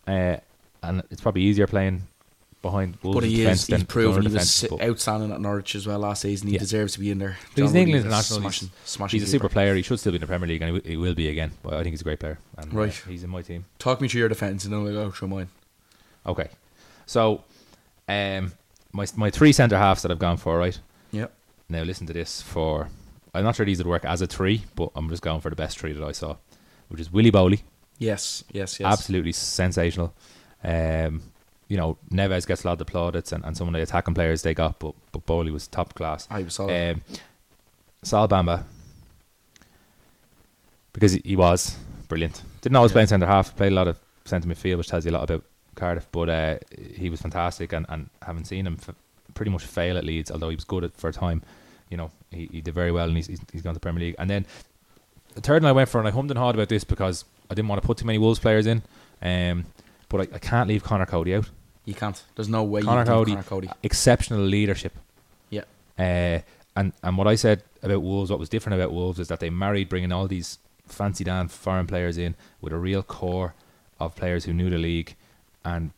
[0.07, 0.37] uh,
[0.83, 2.03] and it's probably easier playing
[2.61, 3.67] behind Wolves' But he is.
[3.67, 6.47] He's proven he was outstanding at Norwich as well last season.
[6.47, 6.59] He Yeah.
[6.61, 7.37] deserves to be in there.
[7.55, 9.75] He's John an England international, he's- Smashing, smashing He's a super player.
[9.75, 11.51] He should still be in the Premier League, and he, w- he will be again.
[11.61, 12.39] But I think he's a great player.
[12.57, 13.01] And, uh, Right.
[13.09, 13.65] he's in my team.
[13.79, 15.49] Talk me through your defence, and then we'll go through mine.
[16.25, 16.49] Okay.
[17.05, 17.43] So,
[18.07, 18.53] um,
[18.91, 20.79] my my three centre halves that I've gone for, right?
[21.11, 21.31] Yep.
[21.69, 22.41] Now listen to this.
[22.41, 22.89] For
[23.33, 25.55] I'm not sure these would work as a three, but I'm just going for the
[25.55, 26.35] best three that I saw,
[26.89, 27.61] which is Willy Boly.
[27.99, 28.43] Yes.
[28.51, 28.79] Yes.
[28.79, 28.91] Yes.
[28.91, 30.13] Absolutely sensational.
[30.63, 31.21] Um,
[31.67, 34.41] you know, Neves gets a lot of plaudits, and, and some of the attacking players
[34.43, 36.27] they got, but but Boly was top class.
[36.29, 36.91] I was solid.
[36.95, 37.01] Um,
[38.03, 38.63] Sol Bamba,
[40.93, 41.75] because he, he was
[42.07, 42.41] brilliant.
[42.61, 42.95] Didn't always Yeah.
[42.95, 43.55] play in centre half.
[43.55, 45.43] Played a lot of centre midfield, which tells you a lot about
[45.75, 46.07] Cardiff.
[46.11, 46.57] But uh,
[46.95, 48.95] he was fantastic, and, and having seen him f-
[49.33, 51.41] pretty much fail at Leeds, although he was good at for a time,
[51.89, 54.01] you know, he, he did very well, and he's, he's he's gone to the Premier
[54.07, 54.15] League.
[54.19, 54.45] And then
[55.35, 57.53] the third one I went for, and I hummed and hawed about this because I
[57.53, 58.81] didn't want to put too many Wolves players in.
[59.21, 59.65] Um,
[60.09, 61.49] but I, I can't leave Conor Coady out.
[61.85, 62.21] you can't.
[62.35, 63.69] There's no way Conor you can Coady, Conor Coady.
[63.81, 64.93] exceptional leadership.
[65.49, 65.63] Yeah.
[65.97, 66.39] Uh,
[66.75, 69.49] and and what I said about Wolves, what was different about Wolves is that they
[69.49, 70.57] married bringing all these
[70.87, 73.53] fancy dan foreign players in with a real core
[73.99, 75.15] of players who knew the league
[75.65, 75.91] and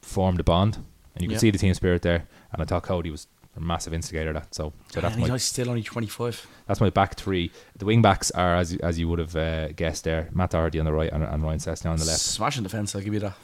[0.00, 0.76] formed a bond.
[1.14, 1.38] And you could Yeah.
[1.38, 2.24] see the team spirit there.
[2.52, 3.26] And I thought Coady was
[3.56, 4.54] a massive instigator of that.
[4.54, 6.46] So so that's and my he's still only 25.
[6.66, 7.50] that's my back three.
[7.76, 10.78] The wing backs are as you, as you would have uh, guessed there, Matt Doherty
[10.78, 12.20] on the right and, and Ryan Sessegnon on the left.
[12.20, 13.34] Smashing defence, I'll give you that.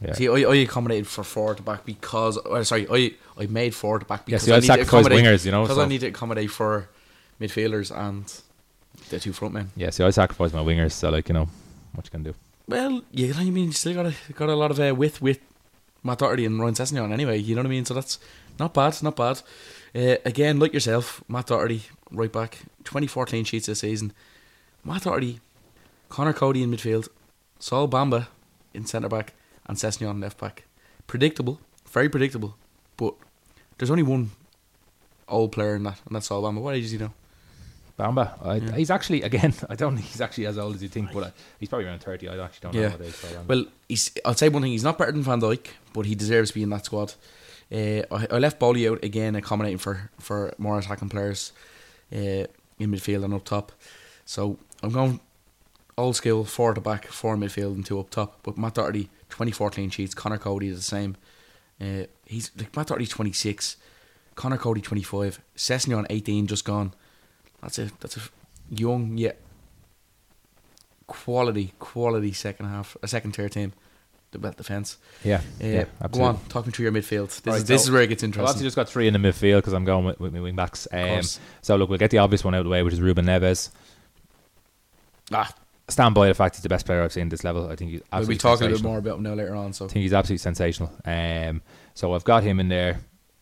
[0.00, 0.12] Yeah.
[0.14, 4.00] See, I, I accommodated for forward to back because, or sorry, I, I made forward
[4.00, 5.62] to back Yeah, because see, I I'd need to accommodate wingers, you know.
[5.62, 6.88] because so- I need to accommodate for
[7.40, 8.24] midfielders and
[9.10, 9.70] the two front men.
[9.76, 10.92] yeah, see, I sacrifice my wingers.
[10.92, 11.48] So like you know,
[11.94, 12.34] what you can do.
[12.66, 13.66] Well, you know what I mean.
[13.66, 15.38] You still got a got a lot of uh, width with
[16.02, 17.38] Matt Doherty and Ryan Sessegnon anyway.
[17.38, 17.84] You know what I mean.
[17.84, 18.18] So that's
[18.58, 19.42] not bad, not bad.
[19.94, 24.12] Uh, again, like yourself, Matt Doherty, right back, twenty four clean sheets this season.
[24.82, 25.40] Matt Doherty,
[26.08, 27.08] Conor Coady in midfield,
[27.58, 28.28] Sol Bamba
[28.72, 29.34] in centre back,
[29.66, 30.64] and Sessegnon left back.
[31.06, 32.56] Predictable, very predictable,
[32.96, 33.14] but
[33.76, 34.30] there's only one
[35.28, 36.60] old player in that, and that's Sol Bamba.
[36.60, 37.12] What age is he now?
[37.98, 38.72] Bamba, I, Yeah.
[38.76, 39.54] he's actually again.
[39.68, 41.30] I don't think he's actually as old as you think, but uh,
[41.60, 42.28] he's probably around thirty.
[42.28, 42.88] I actually don't Yeah.
[42.88, 43.46] know what age.
[43.48, 44.10] Well, he's.
[44.24, 44.72] I'll say one thing.
[44.72, 47.14] He's not better than Van Dijk, but he deserves to be in that squad.
[47.72, 51.52] Uh, I, I left Boly out again, accommodating for for more attacking players
[52.12, 52.16] uh,
[52.78, 53.70] in midfield and up top.
[54.24, 55.20] So I'm going
[55.96, 58.40] old school, four at the back, four midfield, and two up top.
[58.42, 60.14] But Matt Doherty, 24 clean sheets.
[60.14, 61.16] Conor Coady is the same.
[61.80, 63.76] Uh, he's like Matt Doherty's 26,
[64.34, 66.92] Conor Coady 25, Sessegnon 18, just gone.
[67.64, 68.20] That's a that's a
[68.70, 69.40] young yet
[71.06, 73.72] quality quality second half, a second tier team.
[74.30, 74.96] The belt defense.
[75.22, 76.28] yeah, Uh, yeah, go absolutely.
[76.40, 77.28] on, talk me through your midfield.
[77.28, 78.44] This, Right, is, this so is where it gets interesting.
[78.48, 80.56] I've actually just got three in the midfield because I'm going with, with my wing
[80.56, 80.88] backs.
[80.90, 81.20] Um,
[81.62, 83.70] so look, we'll get the obvious one out of the way, which is Ruben Neves.
[85.32, 85.54] Ah,
[85.88, 87.70] Stand by the fact he's the best player I've seen at this level.
[87.70, 89.72] I think he's we'll be talking a bit more about him now later on.
[89.72, 90.90] So I think he's absolutely sensational.
[91.04, 91.62] Um,
[91.94, 92.98] so I've got him in there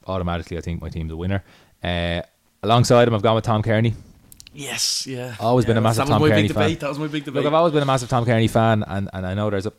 [0.07, 0.59] automatically.
[0.59, 1.43] I think my team's a winner.
[1.83, 2.21] Uh,
[2.63, 3.95] alongside him, I've gone with Tom Cairney.
[4.55, 5.35] Yes, yeah.
[5.41, 6.49] Always been a massive Tom Cairney fan.
[6.49, 6.81] debate.
[6.81, 7.43] That was my big debate.
[7.43, 9.73] Look, I've always been a massive Tom Cairney fan, and, and I know there's a,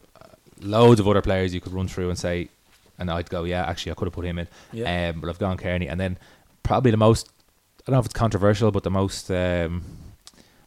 [0.61, 2.49] loads of other players you could run through and say,
[2.97, 4.47] and I'd go, yeah, actually, I could have put him in.
[4.71, 5.09] Yeah.
[5.13, 6.17] Um, but I've gone Cairney, and then
[6.63, 7.29] probably the most,
[7.81, 9.83] I don't know if it's controversial, but the most um,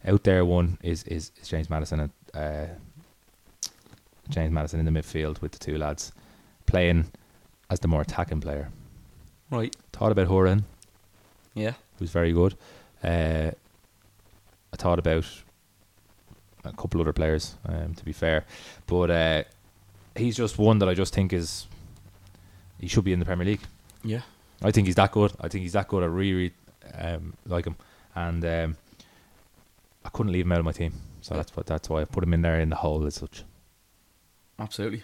[0.06, 2.66] out there one is, is, is James Maddison and uh,
[4.28, 6.12] James Maddison in the midfield with the two lads
[6.66, 7.06] playing
[7.70, 8.70] as the more attacking player.
[9.50, 9.74] right.
[9.92, 10.64] Thought about Horan,
[11.54, 11.72] Yeah.
[11.98, 12.54] who's very good.
[13.02, 13.52] Uh,
[14.78, 15.24] I thought about
[16.64, 18.44] a couple other players, um, to be fair,
[18.86, 19.42] but uh,
[20.14, 21.66] he's just one that I just think is
[22.78, 23.60] he should be in the Premier League.
[24.04, 24.20] Yeah.
[24.62, 25.32] I think he's that good.
[25.40, 26.02] I think he's that good.
[26.02, 26.54] I really, really
[27.14, 27.76] um, like him,
[28.14, 28.76] and um,
[30.04, 30.92] I couldn't leave him out of my team.
[31.22, 31.38] So Yeah.
[31.38, 33.44] that's what that's why I put him in there in the hole as such.
[34.58, 35.02] Absolutely.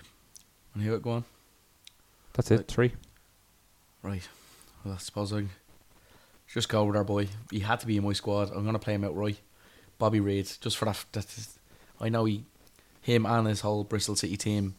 [0.75, 1.25] And here it go on.
[2.35, 2.57] That's it.
[2.59, 2.69] Right.
[2.69, 2.93] Three.
[4.03, 4.29] Right.
[4.85, 5.45] Well, I suppose I
[6.47, 7.29] just go with our boy.
[7.51, 8.51] He had to be in my squad.
[8.55, 9.39] I'm gonna play him out, outright.
[10.03, 11.05] Bobby Reid, just for that.
[11.13, 11.27] that
[12.01, 12.43] I know he,
[13.03, 14.75] him and his whole Bristol City team,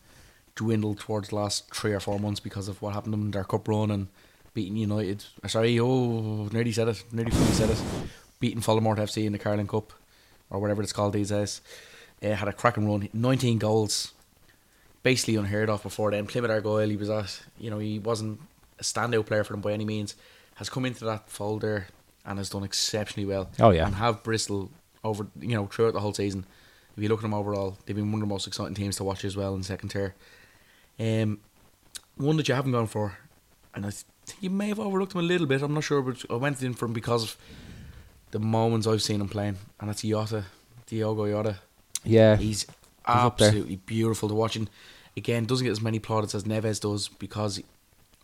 [0.54, 3.66] dwindled towards the last three or four months because of what happened in their cup
[3.70, 4.10] run and
[4.54, 5.24] beating United.
[5.42, 7.06] uh, Sorry, oh, nearly said it.
[7.14, 7.82] Nearly fully said it.
[8.42, 9.94] Beating Voldemort FC in the Carling Cup,
[10.50, 11.62] or whatever it's called these days.
[12.22, 13.08] Uh, had a cracking run.
[13.14, 14.12] 19 goals.
[15.04, 16.28] Basically unheard of before then.
[16.28, 18.42] Plymouth Argyle, he was at, you know, he wasn't
[18.78, 20.16] a standout player for them by any means.
[20.56, 21.88] Has come into that folder
[22.26, 23.50] and has done exceptionally well.
[23.62, 23.86] Oh, yeah.
[23.86, 24.70] And have Bristol
[25.04, 26.46] over, you know, throughout the whole season.
[26.96, 29.04] If you look at them overall, they've been one of the most exciting teams to
[29.04, 30.14] watch as well in second tier.
[31.00, 31.40] Um,
[32.18, 33.18] one that you haven't gone for,
[33.74, 34.08] and I think
[34.42, 35.64] you may have overlooked him a little bit.
[35.64, 37.38] I'm not sure, but I went in for him because of
[38.32, 40.46] the moments I've seen him playing, and that's Jota,
[40.86, 41.58] Diogo Jota.
[42.04, 42.36] Yeah.
[42.36, 42.76] He's there.
[43.08, 44.56] absolutely beautiful to watch.
[44.56, 44.70] And
[45.18, 47.62] again, doesn't get as many plaudits as Neves does because,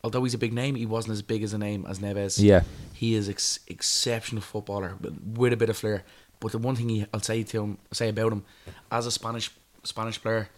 [0.04, 2.42] although he's a big name, he wasn't as big as a name as Neves.
[2.42, 2.64] Yeah.
[2.94, 6.04] he is ex- exceptional footballer but with a bit of flair.
[6.40, 8.46] But the one thing he, I'll say to him, say about him,
[8.92, 9.52] as a Spanish
[9.84, 10.50] Spanish player,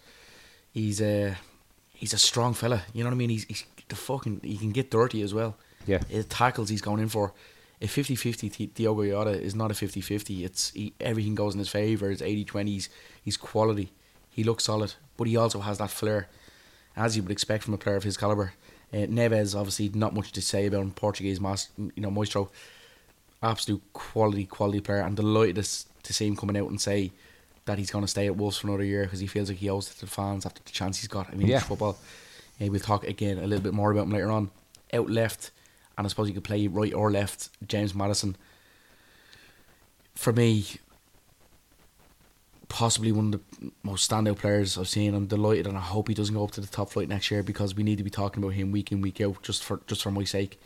[0.74, 1.38] he's a
[1.94, 2.84] he's a strong fella.
[2.94, 3.30] You know what I mean?
[3.30, 5.58] He's, he's the fucking he can get dirty as well.
[5.88, 6.00] Yeah.
[6.10, 7.34] The tackles he's going in for.
[7.84, 10.46] A 50-50 Diogo Jota is not a 50-50.
[10.46, 12.12] It's he, everything goes in his favour.
[12.12, 12.68] It's 80-20.
[12.68, 12.90] He's,
[13.24, 13.92] he's quality.
[14.30, 16.28] He looks solid, but he also has that flair,
[16.96, 18.54] as you would expect from a player of his caliber.
[18.94, 20.92] Uh, Neves, obviously, not much to say about him.
[20.92, 22.52] Portuguese, mas- you know, maestro,
[23.44, 25.02] absolute quality, quality player.
[25.02, 27.12] I'm delighted to, to see him coming out and say
[27.66, 29.70] that he's going to stay at Wolves for another year because he feels like he
[29.70, 31.32] owes it to the fans after the chance he's got.
[31.32, 31.58] in mean, Yeah.
[31.58, 31.98] it's football.
[32.60, 34.50] Uh, we'll talk again a little bit more about him later on.
[34.94, 35.52] Out left,
[35.98, 37.50] and I suppose you could play right or left.
[37.68, 38.36] James Maddison.
[40.16, 40.66] For me,
[42.68, 45.14] possibly one of the most standout players I've seen.
[45.14, 47.44] I'm delighted, and I hope he doesn't go up to the top flight next year
[47.44, 50.04] because we need to be talking about him week in week out, just for just
[50.04, 50.60] for my sake.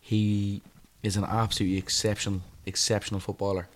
[0.00, 0.62] He
[1.02, 3.68] is an absolutely exceptional, exceptional footballer.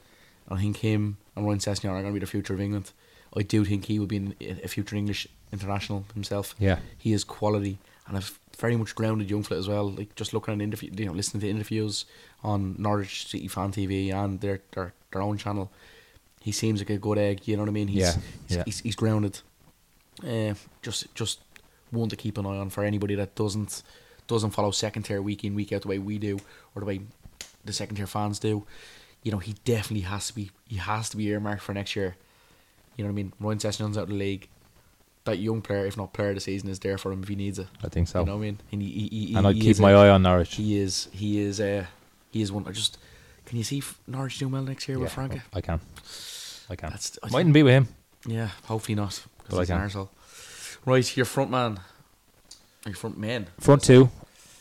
[0.48, 2.92] I think him and Ryan Sessegnon are going to be the future of England.
[3.34, 6.54] I do think he will be a future English international himself.
[6.58, 6.78] Yeah.
[6.98, 8.22] He is quality and a
[8.58, 9.90] very much grounded young fella as well.
[9.90, 12.04] Like just looking at interview, you know, listening to interviews
[12.42, 15.70] on Norwich City Fan TV and their their, their own channel.
[16.40, 17.46] He seems like a good egg.
[17.46, 17.88] You know what I mean?
[17.88, 18.14] He's Yeah,
[18.48, 18.62] he's, yeah.
[18.64, 19.40] he's, he's grounded.
[20.26, 21.40] Uh, just just
[21.90, 23.82] one to keep an eye on for anybody that doesn't
[24.32, 26.38] doesn't follow second tier week in week out the way we do
[26.74, 27.00] or the way
[27.64, 28.66] the second tier fans do.
[29.22, 32.16] You know, he definitely has to be he has to be earmarked for next year.
[32.96, 33.32] You know what I mean?
[33.40, 34.48] Ryan Sessegnon's out of the league.
[35.24, 37.36] That young player, if not player of the season, is there for him if he
[37.36, 37.68] needs it.
[37.84, 38.20] I think so.
[38.20, 38.58] You know what I mean?
[38.72, 40.56] And, he, he, he, and I'd keep my a- eye on Norwich.
[40.56, 41.08] He is.
[41.12, 41.60] He is.
[41.60, 41.86] Uh,
[42.30, 42.66] he is one.
[42.66, 42.98] I just.
[43.46, 45.40] Can you see Norwich doing well next year yeah, with Farke?
[45.52, 45.80] I can.
[46.68, 46.90] I can.
[46.90, 47.18] That's.
[47.22, 47.88] I Mightn't be with him.
[48.26, 49.22] Yeah, hopefully not.
[49.38, 50.08] But Because I he's an can.
[50.84, 51.78] Right, your front man.
[52.84, 53.46] Your front man.
[53.60, 54.10] Front two.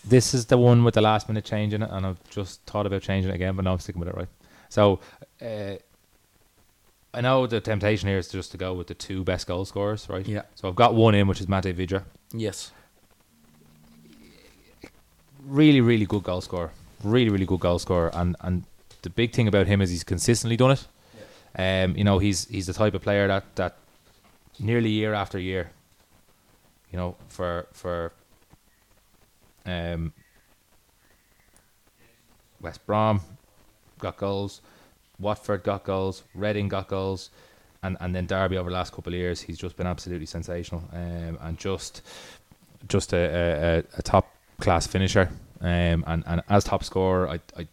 [0.03, 2.85] This is the one with the last minute change in it, and I've just thought
[2.85, 4.27] about changing it again, but now I'm sticking with it, right?
[4.69, 4.99] So,
[5.41, 5.75] uh,
[7.13, 10.07] I know the temptation here is just to go with the two best goal scorers,
[10.09, 10.25] right?
[10.25, 10.43] Yeah.
[10.55, 12.03] So I've got one in, which is Matej Vydra.
[12.33, 12.71] Yes.
[15.45, 16.71] Really, really good goal scorer.
[17.03, 18.11] Really, really good goal scorer.
[18.13, 18.63] And and
[19.01, 20.87] the big thing about him is he's consistently done it.
[21.57, 21.83] Yeah.
[21.83, 23.75] Um, you know, he's he's the type of player that that
[24.59, 25.71] nearly year after year,
[26.91, 28.13] you know, for for
[29.65, 30.13] um
[32.61, 33.21] West Brom
[33.99, 34.61] got goals,
[35.19, 37.29] Watford got goals, Reading got goals,
[37.83, 40.83] and and then Derby over the last couple of years, he's just been absolutely sensational,
[40.93, 42.01] um, and just
[42.87, 45.29] just a, a, a- top class finisher,
[45.61, 47.67] um, and and as top scorer, I I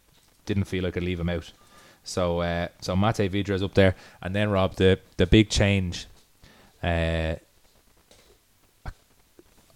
[0.45, 1.51] didn't feel like I could leave him out.
[2.03, 6.07] So uh, so Matej Vydra is up there, and then Rob the the big change.
[6.81, 7.35] Uh,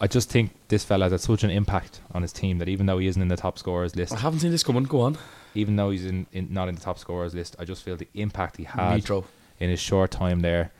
[0.03, 2.87] I just think this fella has had such an impact on his team that even
[2.87, 4.83] though he isn't in the top scorers list, I haven't seen this coming.
[4.83, 5.17] Go on.
[5.55, 8.09] even though he's in, in not in the top scorers list, I just feel the
[8.13, 9.23] impact he had Mitro.
[9.61, 10.71] in his short time there.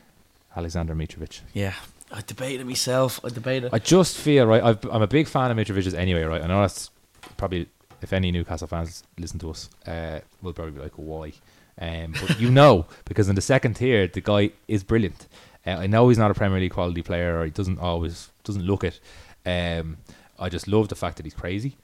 [0.58, 1.40] Alexander Mitrovic.
[1.54, 1.74] Yeah.
[2.12, 3.22] I debated myself.
[3.24, 3.70] I debated.
[3.74, 4.62] I just feel right.
[4.62, 6.24] I've, I'm a big fan of Mitrovic's anyway.
[6.24, 6.92] Right, I know that's
[7.38, 7.70] probably
[8.02, 11.32] if any Newcastle fans listen to us, uh, will probably be like, why?
[11.80, 15.28] Um, but you know, because in the second tier, the guy is brilliant.
[15.66, 18.64] Uh, I know he's not a Premier League quality player, or he doesn't always doesn't
[18.64, 19.00] look it.
[19.46, 19.98] Um,
[20.40, 21.78] I just love the fact that he's crazy.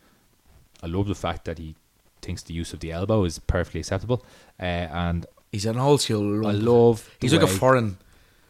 [0.81, 1.75] I love the fact that he
[2.21, 4.25] thinks the use of the elbow is perfectly acceptable,
[4.59, 6.45] uh, and He's an old school.
[6.45, 7.09] I love.
[7.19, 7.97] He's like a foreign.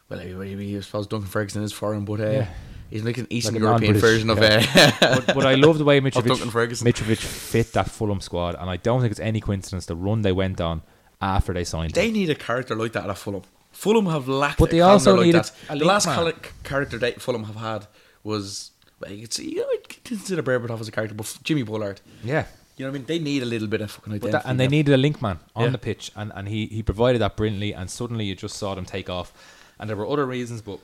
[0.09, 2.47] Well, I, I, suppose Duncan Ferguson is foreign, but uh, Yeah.
[2.89, 4.65] He's like an Eastern Like European version of yeah.
[4.99, 6.81] uh, but, but I love the way Mitrovic.
[6.81, 10.31] Mitrovic fit that Fulham squad, and I don't think it's any coincidence the run they
[10.31, 10.81] went on
[11.21, 12.13] after they signed They him.
[12.13, 13.43] need a character like that at Fulham.
[13.81, 16.33] Fulham have lacked But they also like needed The last man.
[16.63, 17.87] character that Fulham have had
[18.23, 21.63] was well, you could see, you know, I'd consider Berbatov as a character, but Jimmy
[21.63, 22.01] Bullard.
[22.21, 23.05] Yeah, You know what I mean?
[23.05, 24.31] They need a little bit of fucking identity.
[24.33, 25.69] that, and they needed a link man on Yeah.
[25.69, 27.73] the pitch, and, and he, he provided that brilliantly.
[27.73, 29.31] And suddenly you just saw them take off.
[29.79, 30.79] And there were other reasons, but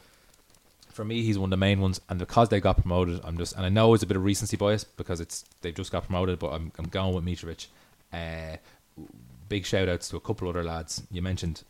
[0.94, 2.00] for me, he's one of the main ones.
[2.08, 4.56] And because they got promoted, I'm just and I know it's a bit of recency
[4.56, 7.68] bias because it's they've just got promoted, but I'm I'm going with Mitrovic.
[8.14, 8.56] Uh,
[9.50, 11.04] big shout outs to a couple other lads.
[11.12, 11.64] You mentioned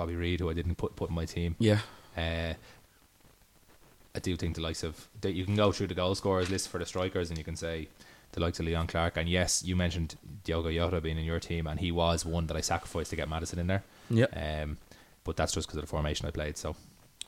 [0.00, 1.56] Bobby Reid, who I didn't put put in my team.
[1.58, 1.80] Yeah.
[2.16, 2.54] Uh,
[4.14, 6.70] I do think the likes of that you can go through the goal scorers list
[6.70, 7.88] for the strikers and you can say
[8.32, 11.66] the likes of Leon Clarke and yes, you mentioned Diogo Jota being in your team
[11.66, 13.84] and he was one that I sacrificed to get Maddison in there.
[14.08, 14.30] Yeah.
[14.34, 14.78] Um,
[15.22, 16.56] but that's just because of the formation I played.
[16.56, 16.76] So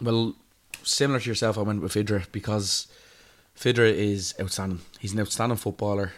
[0.00, 0.34] Well,
[0.82, 2.88] similar to yourself, I went with Vydra because
[3.54, 4.80] Vydra is outstanding.
[4.98, 6.12] He's an outstanding footballer.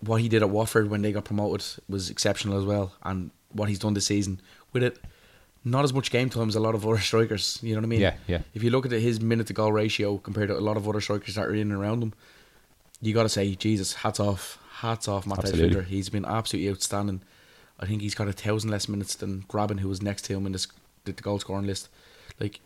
[0.00, 3.68] What he did at Watford when they got promoted was exceptional as well, and what
[3.68, 4.40] he's done this season
[4.72, 4.98] with it,
[5.66, 7.58] not as much game time as a lot of other strikers.
[7.62, 8.00] You know what I mean?
[8.00, 8.40] Yeah, yeah.
[8.54, 11.00] If you look at his minute to goal ratio compared to a lot of other
[11.00, 12.14] strikers that are in and around him,
[13.02, 15.84] you got to say, Jesus, hats off, hats off, Matthias Absolutely.
[15.84, 17.20] He's been absolutely outstanding.
[17.78, 20.46] I think he's got a thousand less minutes than Grabban, who was next to him
[20.46, 20.66] in this,
[21.04, 21.88] the goal scoring list.
[22.40, 22.60] Like,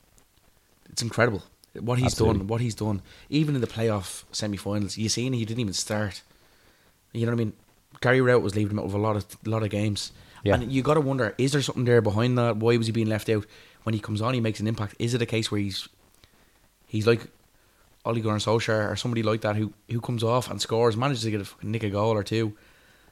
[0.88, 1.42] it's incredible
[1.78, 2.38] what he's Absolutely.
[2.40, 2.48] done.
[2.48, 6.22] What he's done, even in the playoff semi-finals, you seen he didn't even start.
[7.12, 7.52] You know what I mean?
[8.00, 10.12] Gary Rowett was leaving him out of a lot of a lot of games,
[10.42, 10.54] Yeah.
[10.54, 12.56] and you got to wonder: is there something there behind that?
[12.56, 13.44] Why was he being left out?
[13.84, 14.94] When he comes on, he makes an impact.
[14.98, 15.88] Is it a case where he's
[16.86, 17.28] he's like
[18.04, 21.30] Ole Gunnar Solskjaer or somebody like that who who comes off and scores, manages to
[21.30, 22.56] get a fucking nick a goal or two,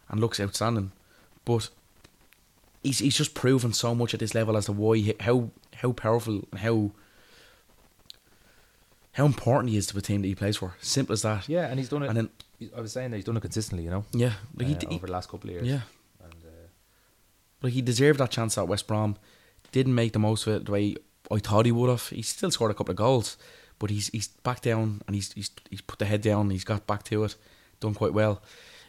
[0.08, 0.92] and looks outstanding,
[1.44, 1.68] but
[2.82, 5.92] he's he's just proven so much at this level as to why he, how how
[5.92, 6.90] powerful and how
[9.12, 10.74] how important he is to the team that he plays for.
[10.80, 11.48] Simple as that.
[11.48, 12.08] yeah, and he's done it.
[12.08, 12.30] And then
[12.76, 15.06] I was saying that he's done it consistently, you know, yeah, like uh, he- over
[15.06, 15.66] the last couple of years.
[15.66, 15.82] yeah, And,
[17.62, 19.16] like he deserved that chance at West Brom.
[19.72, 20.96] Didn't make the most of it the way
[21.30, 22.08] I thought he would have.
[22.08, 23.36] He still scored a couple of goals,
[23.78, 26.50] but he's he's back down and he's he's he's put the head down.
[26.50, 27.36] He's got back to it,
[27.80, 28.42] done quite well.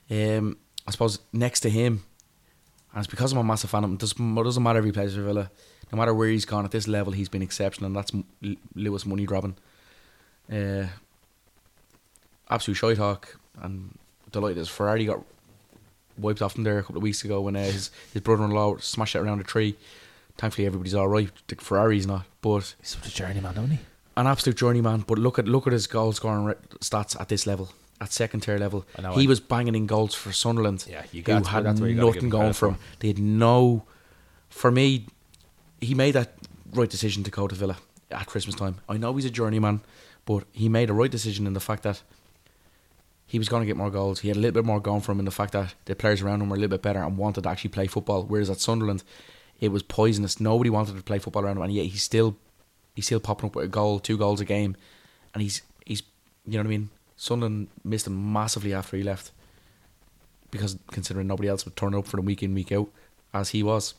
[0.10, 0.58] Um,
[0.88, 2.04] I suppose next to him,
[2.94, 3.96] and it's because I'm a massive fan of him.
[3.96, 5.52] It doesn't, matter if he plays for Villa.
[5.92, 8.12] No matter where he's gone at this level, he's been exceptional, and that's
[8.76, 9.56] Lewis Money grabbing.
[10.52, 10.88] Uh,
[12.50, 13.98] absolute shy talk, and
[14.32, 15.24] delighted as Ferrari got
[16.20, 19.16] wiped off him there a couple of weeks ago when uh, his his brother-in-law smashed
[19.16, 19.76] it around a tree.
[20.38, 21.30] Thankfully, everybody's all right.
[21.48, 23.80] The Ferrari's not, but he's such a journeyman, don't he?
[24.18, 25.02] an absolute journeyman.
[25.08, 27.70] But look at look at his goal scoring stats at this level,
[28.02, 28.86] at second tier level.
[29.16, 30.86] He I- was banging in goals for Sunderland.
[30.90, 32.78] Yeah, you who got to- had that's where you gotta give nothing going for him.
[33.00, 33.84] They had no.
[34.50, 35.06] For me,
[35.82, 36.34] he made that
[36.74, 37.78] right decision to go to Villa
[38.12, 38.78] at Christmas time.
[38.90, 39.82] I know he's a journeyman,
[40.26, 42.02] but he made a right decision in the fact that
[43.30, 44.22] he was going to get more goals.
[44.22, 46.24] He had a little bit more going for him in the fact that the players
[46.24, 48.24] around him were a little bit better and wanted to actually play football.
[48.24, 49.04] Whereas at Sunderland,
[49.60, 50.40] it was poisonous.
[50.40, 52.38] Nobody wanted to play football around him, and yet he's still
[52.96, 54.76] he's still popping up with a goal, two goals a game,
[55.36, 56.02] and he's he's
[56.48, 56.90] you know what I mean.
[57.18, 59.32] Sunderland missed him massively after he left
[60.50, 62.90] because considering nobody else would turn up for them week in week out
[63.32, 63.94] as he was.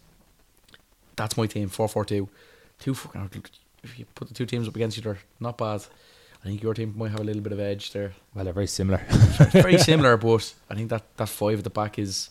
[1.14, 2.28] That's my team four four two.
[2.80, 3.44] Two fucking
[3.84, 5.86] if you put the two teams up against each other, not bad.
[6.42, 8.12] I think your team might have a little bit of edge there.
[8.34, 8.98] Well, they're very similar.
[9.50, 12.30] Very similar, but I think that, that five at the back is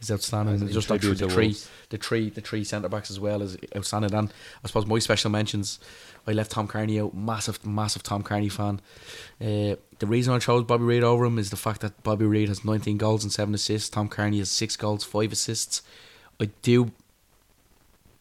[0.00, 0.68] is outstanding.
[0.68, 1.56] Just tribute the three,
[1.90, 4.14] the three, the three centre backs as well is outstanding.
[4.14, 4.32] And
[4.62, 5.78] I suppose my special mentions,
[6.26, 7.14] I left Tom Cairney out.
[7.14, 8.80] Massive, massive Tom Cairney fan.
[9.40, 12.48] Uh, the reason I chose Bobby Reid over him is the fact that Bobby Reid
[12.48, 13.88] has 19 goals and seven assists.
[13.88, 15.82] Tom Cairney has six goals, five assists.
[16.40, 16.92] I do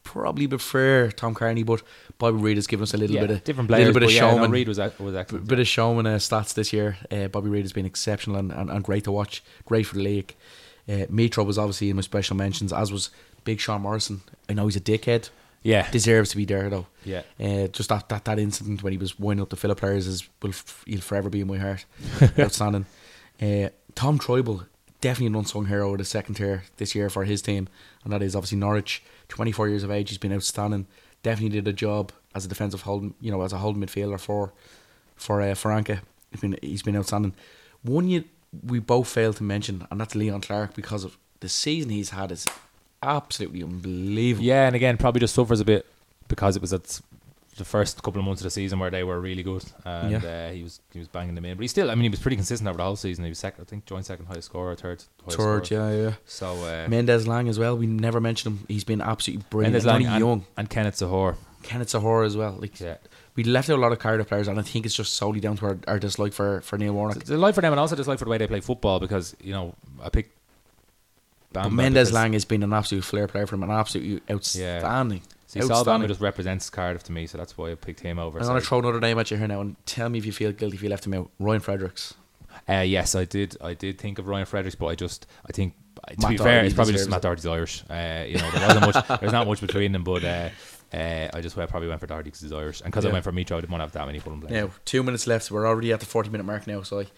[0.04, 1.82] probably prefer Tom Cairney, but
[2.18, 3.84] Bobby Reid has given us a little yeah, bit of different players.
[3.84, 4.52] A little bit of yeah, no, showman.
[4.52, 5.48] Reid was ac- was B- excellent.
[5.48, 6.98] bit of showman uh, stats this year.
[7.12, 9.44] Uh, Bobby Reid has been exceptional and, and, and great to watch.
[9.66, 10.36] Great for the league.
[10.88, 13.10] Uh, Mitro was obviously in my special mentions, as was
[13.46, 14.22] Big Sean Morrison.
[14.50, 15.30] I know he's a dickhead.
[15.64, 16.88] yeah, Deserves to be there though.
[17.06, 17.22] yeah.
[17.40, 20.28] Uh, just that, that that incident when he was winding up the Philip players is
[20.42, 21.86] will f- he'll forever be in my heart.
[22.40, 22.86] Outstanding.
[23.42, 24.66] Uh, Tom Trybull,
[25.02, 27.68] definitely an unsung hero of the second tier this year for his team,
[28.04, 29.02] and that is obviously Norwich.
[29.34, 30.86] Twenty four years of age, he's been outstanding.
[31.24, 34.54] Definitely did a job as a defensive holding, you know, as a holding midfielder for
[35.16, 36.02] for uh, Farke.
[36.30, 37.34] He's been he's been outstanding.
[37.82, 38.26] One you
[38.64, 42.32] we both failed to mention, and that's Leon Clarke because of the season he's had
[42.32, 42.46] is
[43.02, 44.46] absolutely unbelievable.
[44.46, 45.88] Yeah, and again, probably just suffers a bit
[46.28, 47.02] because it was at
[47.58, 50.18] the first couple of months of the season where they were really good, and Yeah.
[50.50, 51.56] uh, he was he was banging them in.
[51.58, 53.24] But he still, I mean, he was pretty consistent over the whole season.
[53.26, 55.92] He was second, I think, joint second highest scorer, third highest Third, scorer.
[55.92, 56.14] yeah, yeah.
[56.26, 57.78] So uh, Mendez-Laing as well.
[57.78, 58.66] We never mentioned him.
[58.68, 59.74] He's been absolutely brilliant.
[59.74, 60.46] Mendes and Lang and, young.
[60.58, 61.36] and Kenneth Zohore.
[61.62, 62.58] Kenneth Zohore as well.
[62.60, 62.98] Like Yeah,
[63.36, 65.56] we left out a lot of Cardiff players, and I think it's just solely down
[65.58, 67.18] to our, our dislike for, for Neil Warnock.
[67.18, 69.36] It's a life for them, and also dislike for the way they play football because
[69.42, 69.74] you know
[70.04, 70.32] I picked.
[71.54, 75.22] Bamba Mendez-Laing has been an absolute flair player for him, an absolutely outstanding.
[75.54, 76.08] See, Sol outstanding.
[76.08, 78.40] just represents Cardiff to me, so that's why I picked him over.
[78.40, 80.32] I'm going to throw another name at you here now, and tell me if you
[80.32, 81.30] feel guilty if you left him out.
[81.40, 82.16] Ryan Fredericks.
[82.68, 83.56] Uh, yes, I did.
[83.62, 85.76] I did think of Ryan Fredericks, but I just, I think,
[86.08, 87.22] to Matt be fair, Doherty it's probably just Matt.
[87.22, 87.84] Doherty's Irish.
[87.88, 89.08] Uh, you know, there wasn't much.
[89.20, 90.50] There's not much between them, but uh,
[90.92, 93.24] uh, I just I probably went for Doherty because he's Irish, and because I went
[93.24, 94.54] for Mitro, I didn't want to have that many Fulham players.
[94.54, 95.52] Now, two minutes left.
[95.52, 97.12] We're already at the 40 minute mark now, so like,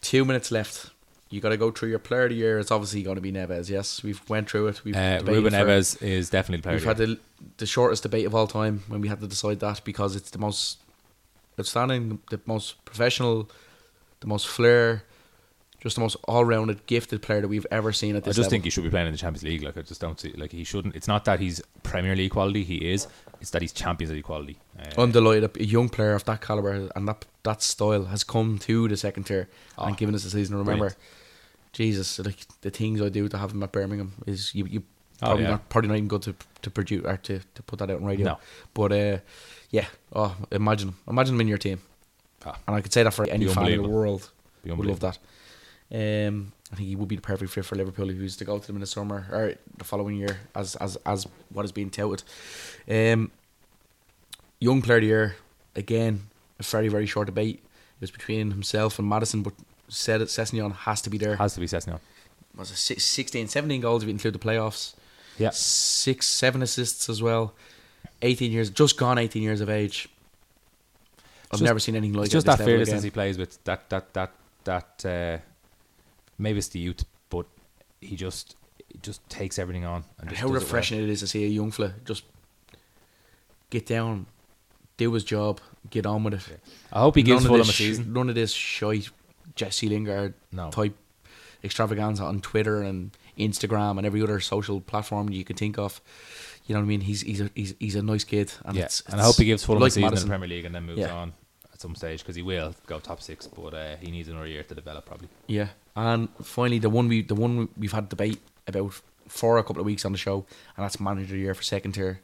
[0.00, 0.91] two minutes left.
[1.32, 2.58] You got to go through your player of the year.
[2.58, 3.70] It's obviously going to be Neves.
[3.70, 4.84] Yes, we've went through it.
[4.84, 6.76] We've Uh, Ruben Neves is definitely the player.
[6.76, 7.18] We've had the
[7.56, 10.38] the shortest debate of all time when we had to decide that because it's the
[10.38, 10.78] most
[11.58, 13.50] outstanding, the most professional,
[14.20, 15.04] the most flair,
[15.80, 18.30] just the most all rounded, gifted player that we've ever seen at year.
[18.30, 18.50] I just level.
[18.50, 19.62] think he should be playing in the Champions League.
[19.62, 20.94] Like I just don't see like he shouldn't.
[20.94, 22.62] It's not that he's Premier League quality.
[22.62, 23.08] He is.
[23.40, 24.58] It's that he's Champions League quality.
[24.78, 28.86] Uh, Undelighted, a young player of that caliber and that that style has come to
[28.86, 30.56] the second tier Oh, and given us a season.
[30.56, 30.96] Remember, brilliant.
[31.72, 34.82] Jesus, like the things I do to have him at Birmingham is you, you
[35.24, 35.50] Oh, probably yeah.
[35.50, 38.04] not probably not even good to to produce or to, to put that out on
[38.04, 38.26] radio.
[38.26, 38.38] No.
[38.74, 39.18] But uh,
[39.70, 41.78] yeah, oh, imagine him, imagine him in your team,
[42.44, 42.58] Ah.
[42.66, 44.28] and I could say that for any fan in the world
[44.64, 45.18] would love that.
[45.94, 48.44] Um, I think he would be the perfect fit for Liverpool if he was to
[48.44, 51.70] go to them in the summer or the following year, as as as what is
[51.72, 52.24] being touted.
[52.88, 53.30] Um,
[54.58, 55.36] young player of the year,
[55.76, 56.22] again,
[56.58, 57.56] a very very short debate.
[57.56, 59.52] It was between himself and Maddison, but
[59.92, 61.36] said it Sessegnon has to be there.
[61.36, 62.00] Has to be Sessegnon.
[62.56, 64.94] Was it six- 16, 17 goals if you include the playoffs?
[65.38, 65.50] Yeah.
[65.50, 67.54] six, seven assists as well.
[68.20, 70.08] Eighteen years, just gone eighteen years of age.
[71.46, 73.04] I've Just- never seen anything like it's it just that fearlessness again.
[73.04, 73.62] he plays with.
[73.64, 74.32] That that that
[74.64, 75.04] that.
[75.04, 75.38] Uh,
[76.38, 77.46] maybe it's the youth, but
[78.00, 78.54] he just
[78.92, 80.04] he just takes everything on.
[80.18, 80.60] And And how does it well.
[80.62, 82.24] refreshing it is to see a young fella just
[83.70, 84.26] get down,
[84.98, 86.60] do his job, get on with it.
[86.92, 88.12] I hope he gives none of Fulham a season.
[88.12, 89.08] None of this shite
[89.54, 90.70] Jesse Lingard No.
[90.70, 90.94] type
[91.64, 96.00] extravaganza on Twitter and Instagram and every other social platform you can think of.
[96.66, 97.00] You know what I mean?
[97.00, 99.44] He's he's a he's, he's a nice kid, and yeah, it's, and I hope he
[99.44, 100.26] gives Fulham like season Maddison.
[100.26, 101.12] in the Premier League and then moves Yeah.
[101.14, 101.32] on
[101.72, 104.62] at some stage because he will go top six, but uh, he needs another year
[104.62, 105.28] to develop probably.
[105.48, 109.80] Yeah, and finally the one we the one we've had debate about for a couple
[109.80, 110.46] of weeks on the show,
[110.76, 112.20] and that's manager year for second tier.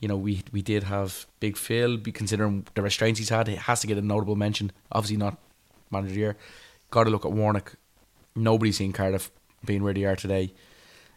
[0.00, 3.58] You know, we we did have Big Phil, be considering the restraints he's had, it
[3.60, 4.72] has to get a notable mention.
[4.92, 5.38] Obviously not
[5.94, 6.36] manager of the year.
[6.90, 7.74] Got to look at Warnock.
[8.36, 9.30] Nobody's seen Cardiff
[9.64, 10.52] being where they are today.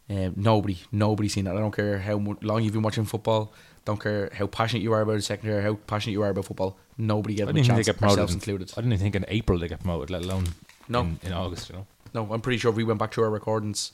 [0.09, 1.55] Um, nobody, nobody's seen that.
[1.57, 3.53] I don't care how long you've been watching football.
[3.83, 6.45] Don't care how passionate you are about the second tier, how passionate you are about
[6.45, 6.77] football.
[6.97, 8.29] Nobody gave them a didn't even think chance, they get promoted.
[8.29, 8.73] in- included.
[8.77, 10.45] I didn't think in April they get promoted, let alone
[10.87, 11.01] No.
[11.01, 11.69] in, in August.
[11.69, 13.91] You know, No, I'm pretty sure if we went back to our recordings,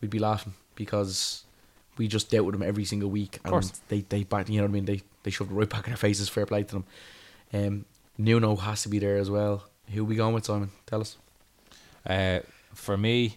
[0.00, 1.44] we'd be laughing because
[1.98, 3.38] we just dealt with them every single week.
[3.44, 3.72] And course.
[3.88, 4.84] they they back, you know what I mean.
[4.86, 6.28] They they shoved it right back in our faces.
[6.28, 6.84] Fair play to them.
[7.52, 7.84] Um,
[8.18, 9.64] Nuno has to be there as well.
[9.92, 10.70] Who we going with, Simon?
[10.86, 11.16] Tell us.
[12.06, 12.40] uh,
[12.74, 13.36] for me,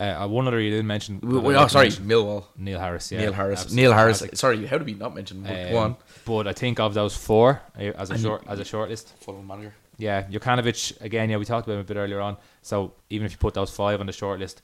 [0.00, 1.20] uh, one other you didn't mention.
[1.22, 2.44] We, we- oh, sorry, mention Millwall.
[2.56, 3.12] Neil Harris.
[3.12, 3.62] Yeah, Neil Harris.
[3.62, 4.18] absolute Neil Harris.
[4.18, 4.36] classic.
[4.36, 5.46] Sorry, how did we not mention?
[5.46, 8.64] Um, one But I think of those four uh, as a And short as a
[8.64, 9.12] short list.
[9.20, 9.74] Fulham manager.
[9.98, 11.30] Yeah, Jokanovic again.
[11.30, 12.36] Yeah, we talked about him a bit earlier on.
[12.62, 14.62] So even if you put those five on the short list,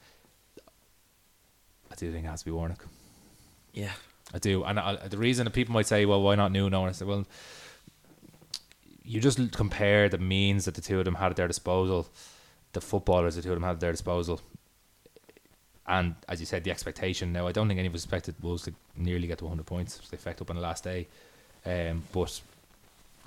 [1.91, 2.85] I do think it has to be Warnock.
[3.73, 3.93] Yeah,
[4.35, 6.89] I do, and I, the reason that people might say, "Well, why not Nuno?" And
[6.89, 7.27] I said, "Well,
[9.09, 12.07] you just compare the means that the two of them had at their disposal,
[12.75, 14.41] the footballers the two of them had at their disposal,
[15.87, 17.33] and as you said, the expectation.
[17.33, 19.99] Now, I don't think any of us expected Wolves to nearly get to 100 points.
[20.11, 21.07] They effect up on the last day,
[21.65, 22.41] um, but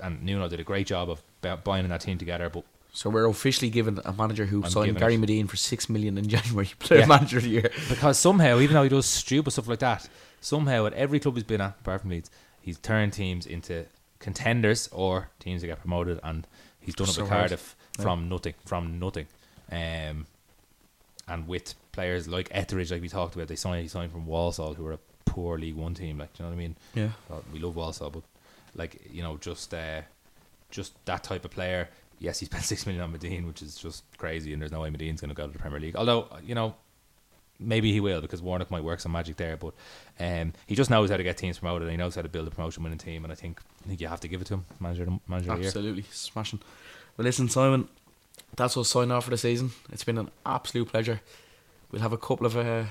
[0.04, 1.22] and Nuno did a great job of
[1.64, 2.50] binding that team together.
[2.50, 2.64] But
[2.94, 6.28] so we're officially given a manager who I'm signed Gary Madine for six million in
[6.28, 7.06] January, player Yeah.
[7.08, 7.72] manager of the year.
[7.90, 10.08] because somehow, even though he does stupid stuff like that,
[10.40, 12.30] somehow at every club he's been at, apart from Leeds,
[12.62, 13.86] he's turned teams into
[14.22, 16.48] contenders or teams that get promoted, and
[16.80, 17.50] he's done it So with hard.
[17.50, 19.28] Cardiff from nothing, from nothing,
[19.72, 20.26] um,
[21.28, 24.74] and with players like Etheridge, like we talked about, they signed he signed from Walsall,
[24.76, 26.76] who are a poor League One team, like do you know what I mean?
[26.94, 27.10] Yeah.
[27.54, 28.24] We love Walsall, but
[28.76, 30.02] like you know, just uh,
[30.70, 31.90] just that type of player.
[32.20, 34.90] Yes, he spent six million on Madine, which is just crazy, and there's no way
[34.90, 35.96] Madine's going to go to the Premier League.
[35.96, 36.76] Although you know,
[37.62, 39.58] maybe he will because Warnock might work some magic there.
[39.58, 39.74] But
[40.20, 41.84] um, he just knows how to get teams promoted.
[41.84, 44.02] and He knows how to build a promotion winning team, and I think I think
[44.02, 45.52] you have to give it to him, manager manager.
[45.52, 46.60] Absolutely smashing.
[47.18, 47.88] Well, listen, Simon,
[48.56, 49.72] that's us signing off for the season.
[49.92, 51.22] It's been an absolute pleasure.
[51.92, 52.86] We'll have a couple of uh,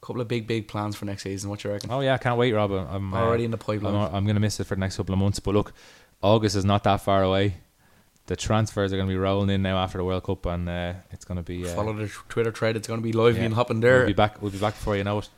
[0.00, 1.50] couple of big, big plans for next season.
[1.50, 1.90] What you reckon?
[1.90, 2.70] Oh yeah, I can't wait, Rob.
[2.72, 3.94] I'm uh, Already in the I'm, pipeline.
[3.94, 5.40] I'm going to miss it for the next couple of months.
[5.40, 5.72] But look,
[6.22, 7.56] August is not that far away.
[8.26, 10.94] The transfers are going to be rolling in now after the World Cup, and uh,
[11.12, 11.64] it's going to be.
[11.64, 12.76] Uh, Follow the Twitter thread.
[12.76, 13.44] It's going to be live yeah.
[13.44, 13.98] and hopping there.
[13.98, 14.42] We'll be back.
[14.42, 15.28] We'll be back before you know it.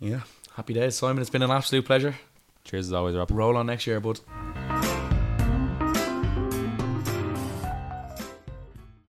[0.00, 0.20] yeah,
[0.54, 1.20] happy days, Simon.
[1.20, 2.16] It's been an absolute pleasure.
[2.64, 3.30] Cheers as always, Rob.
[3.30, 4.20] Roll on next year, bud.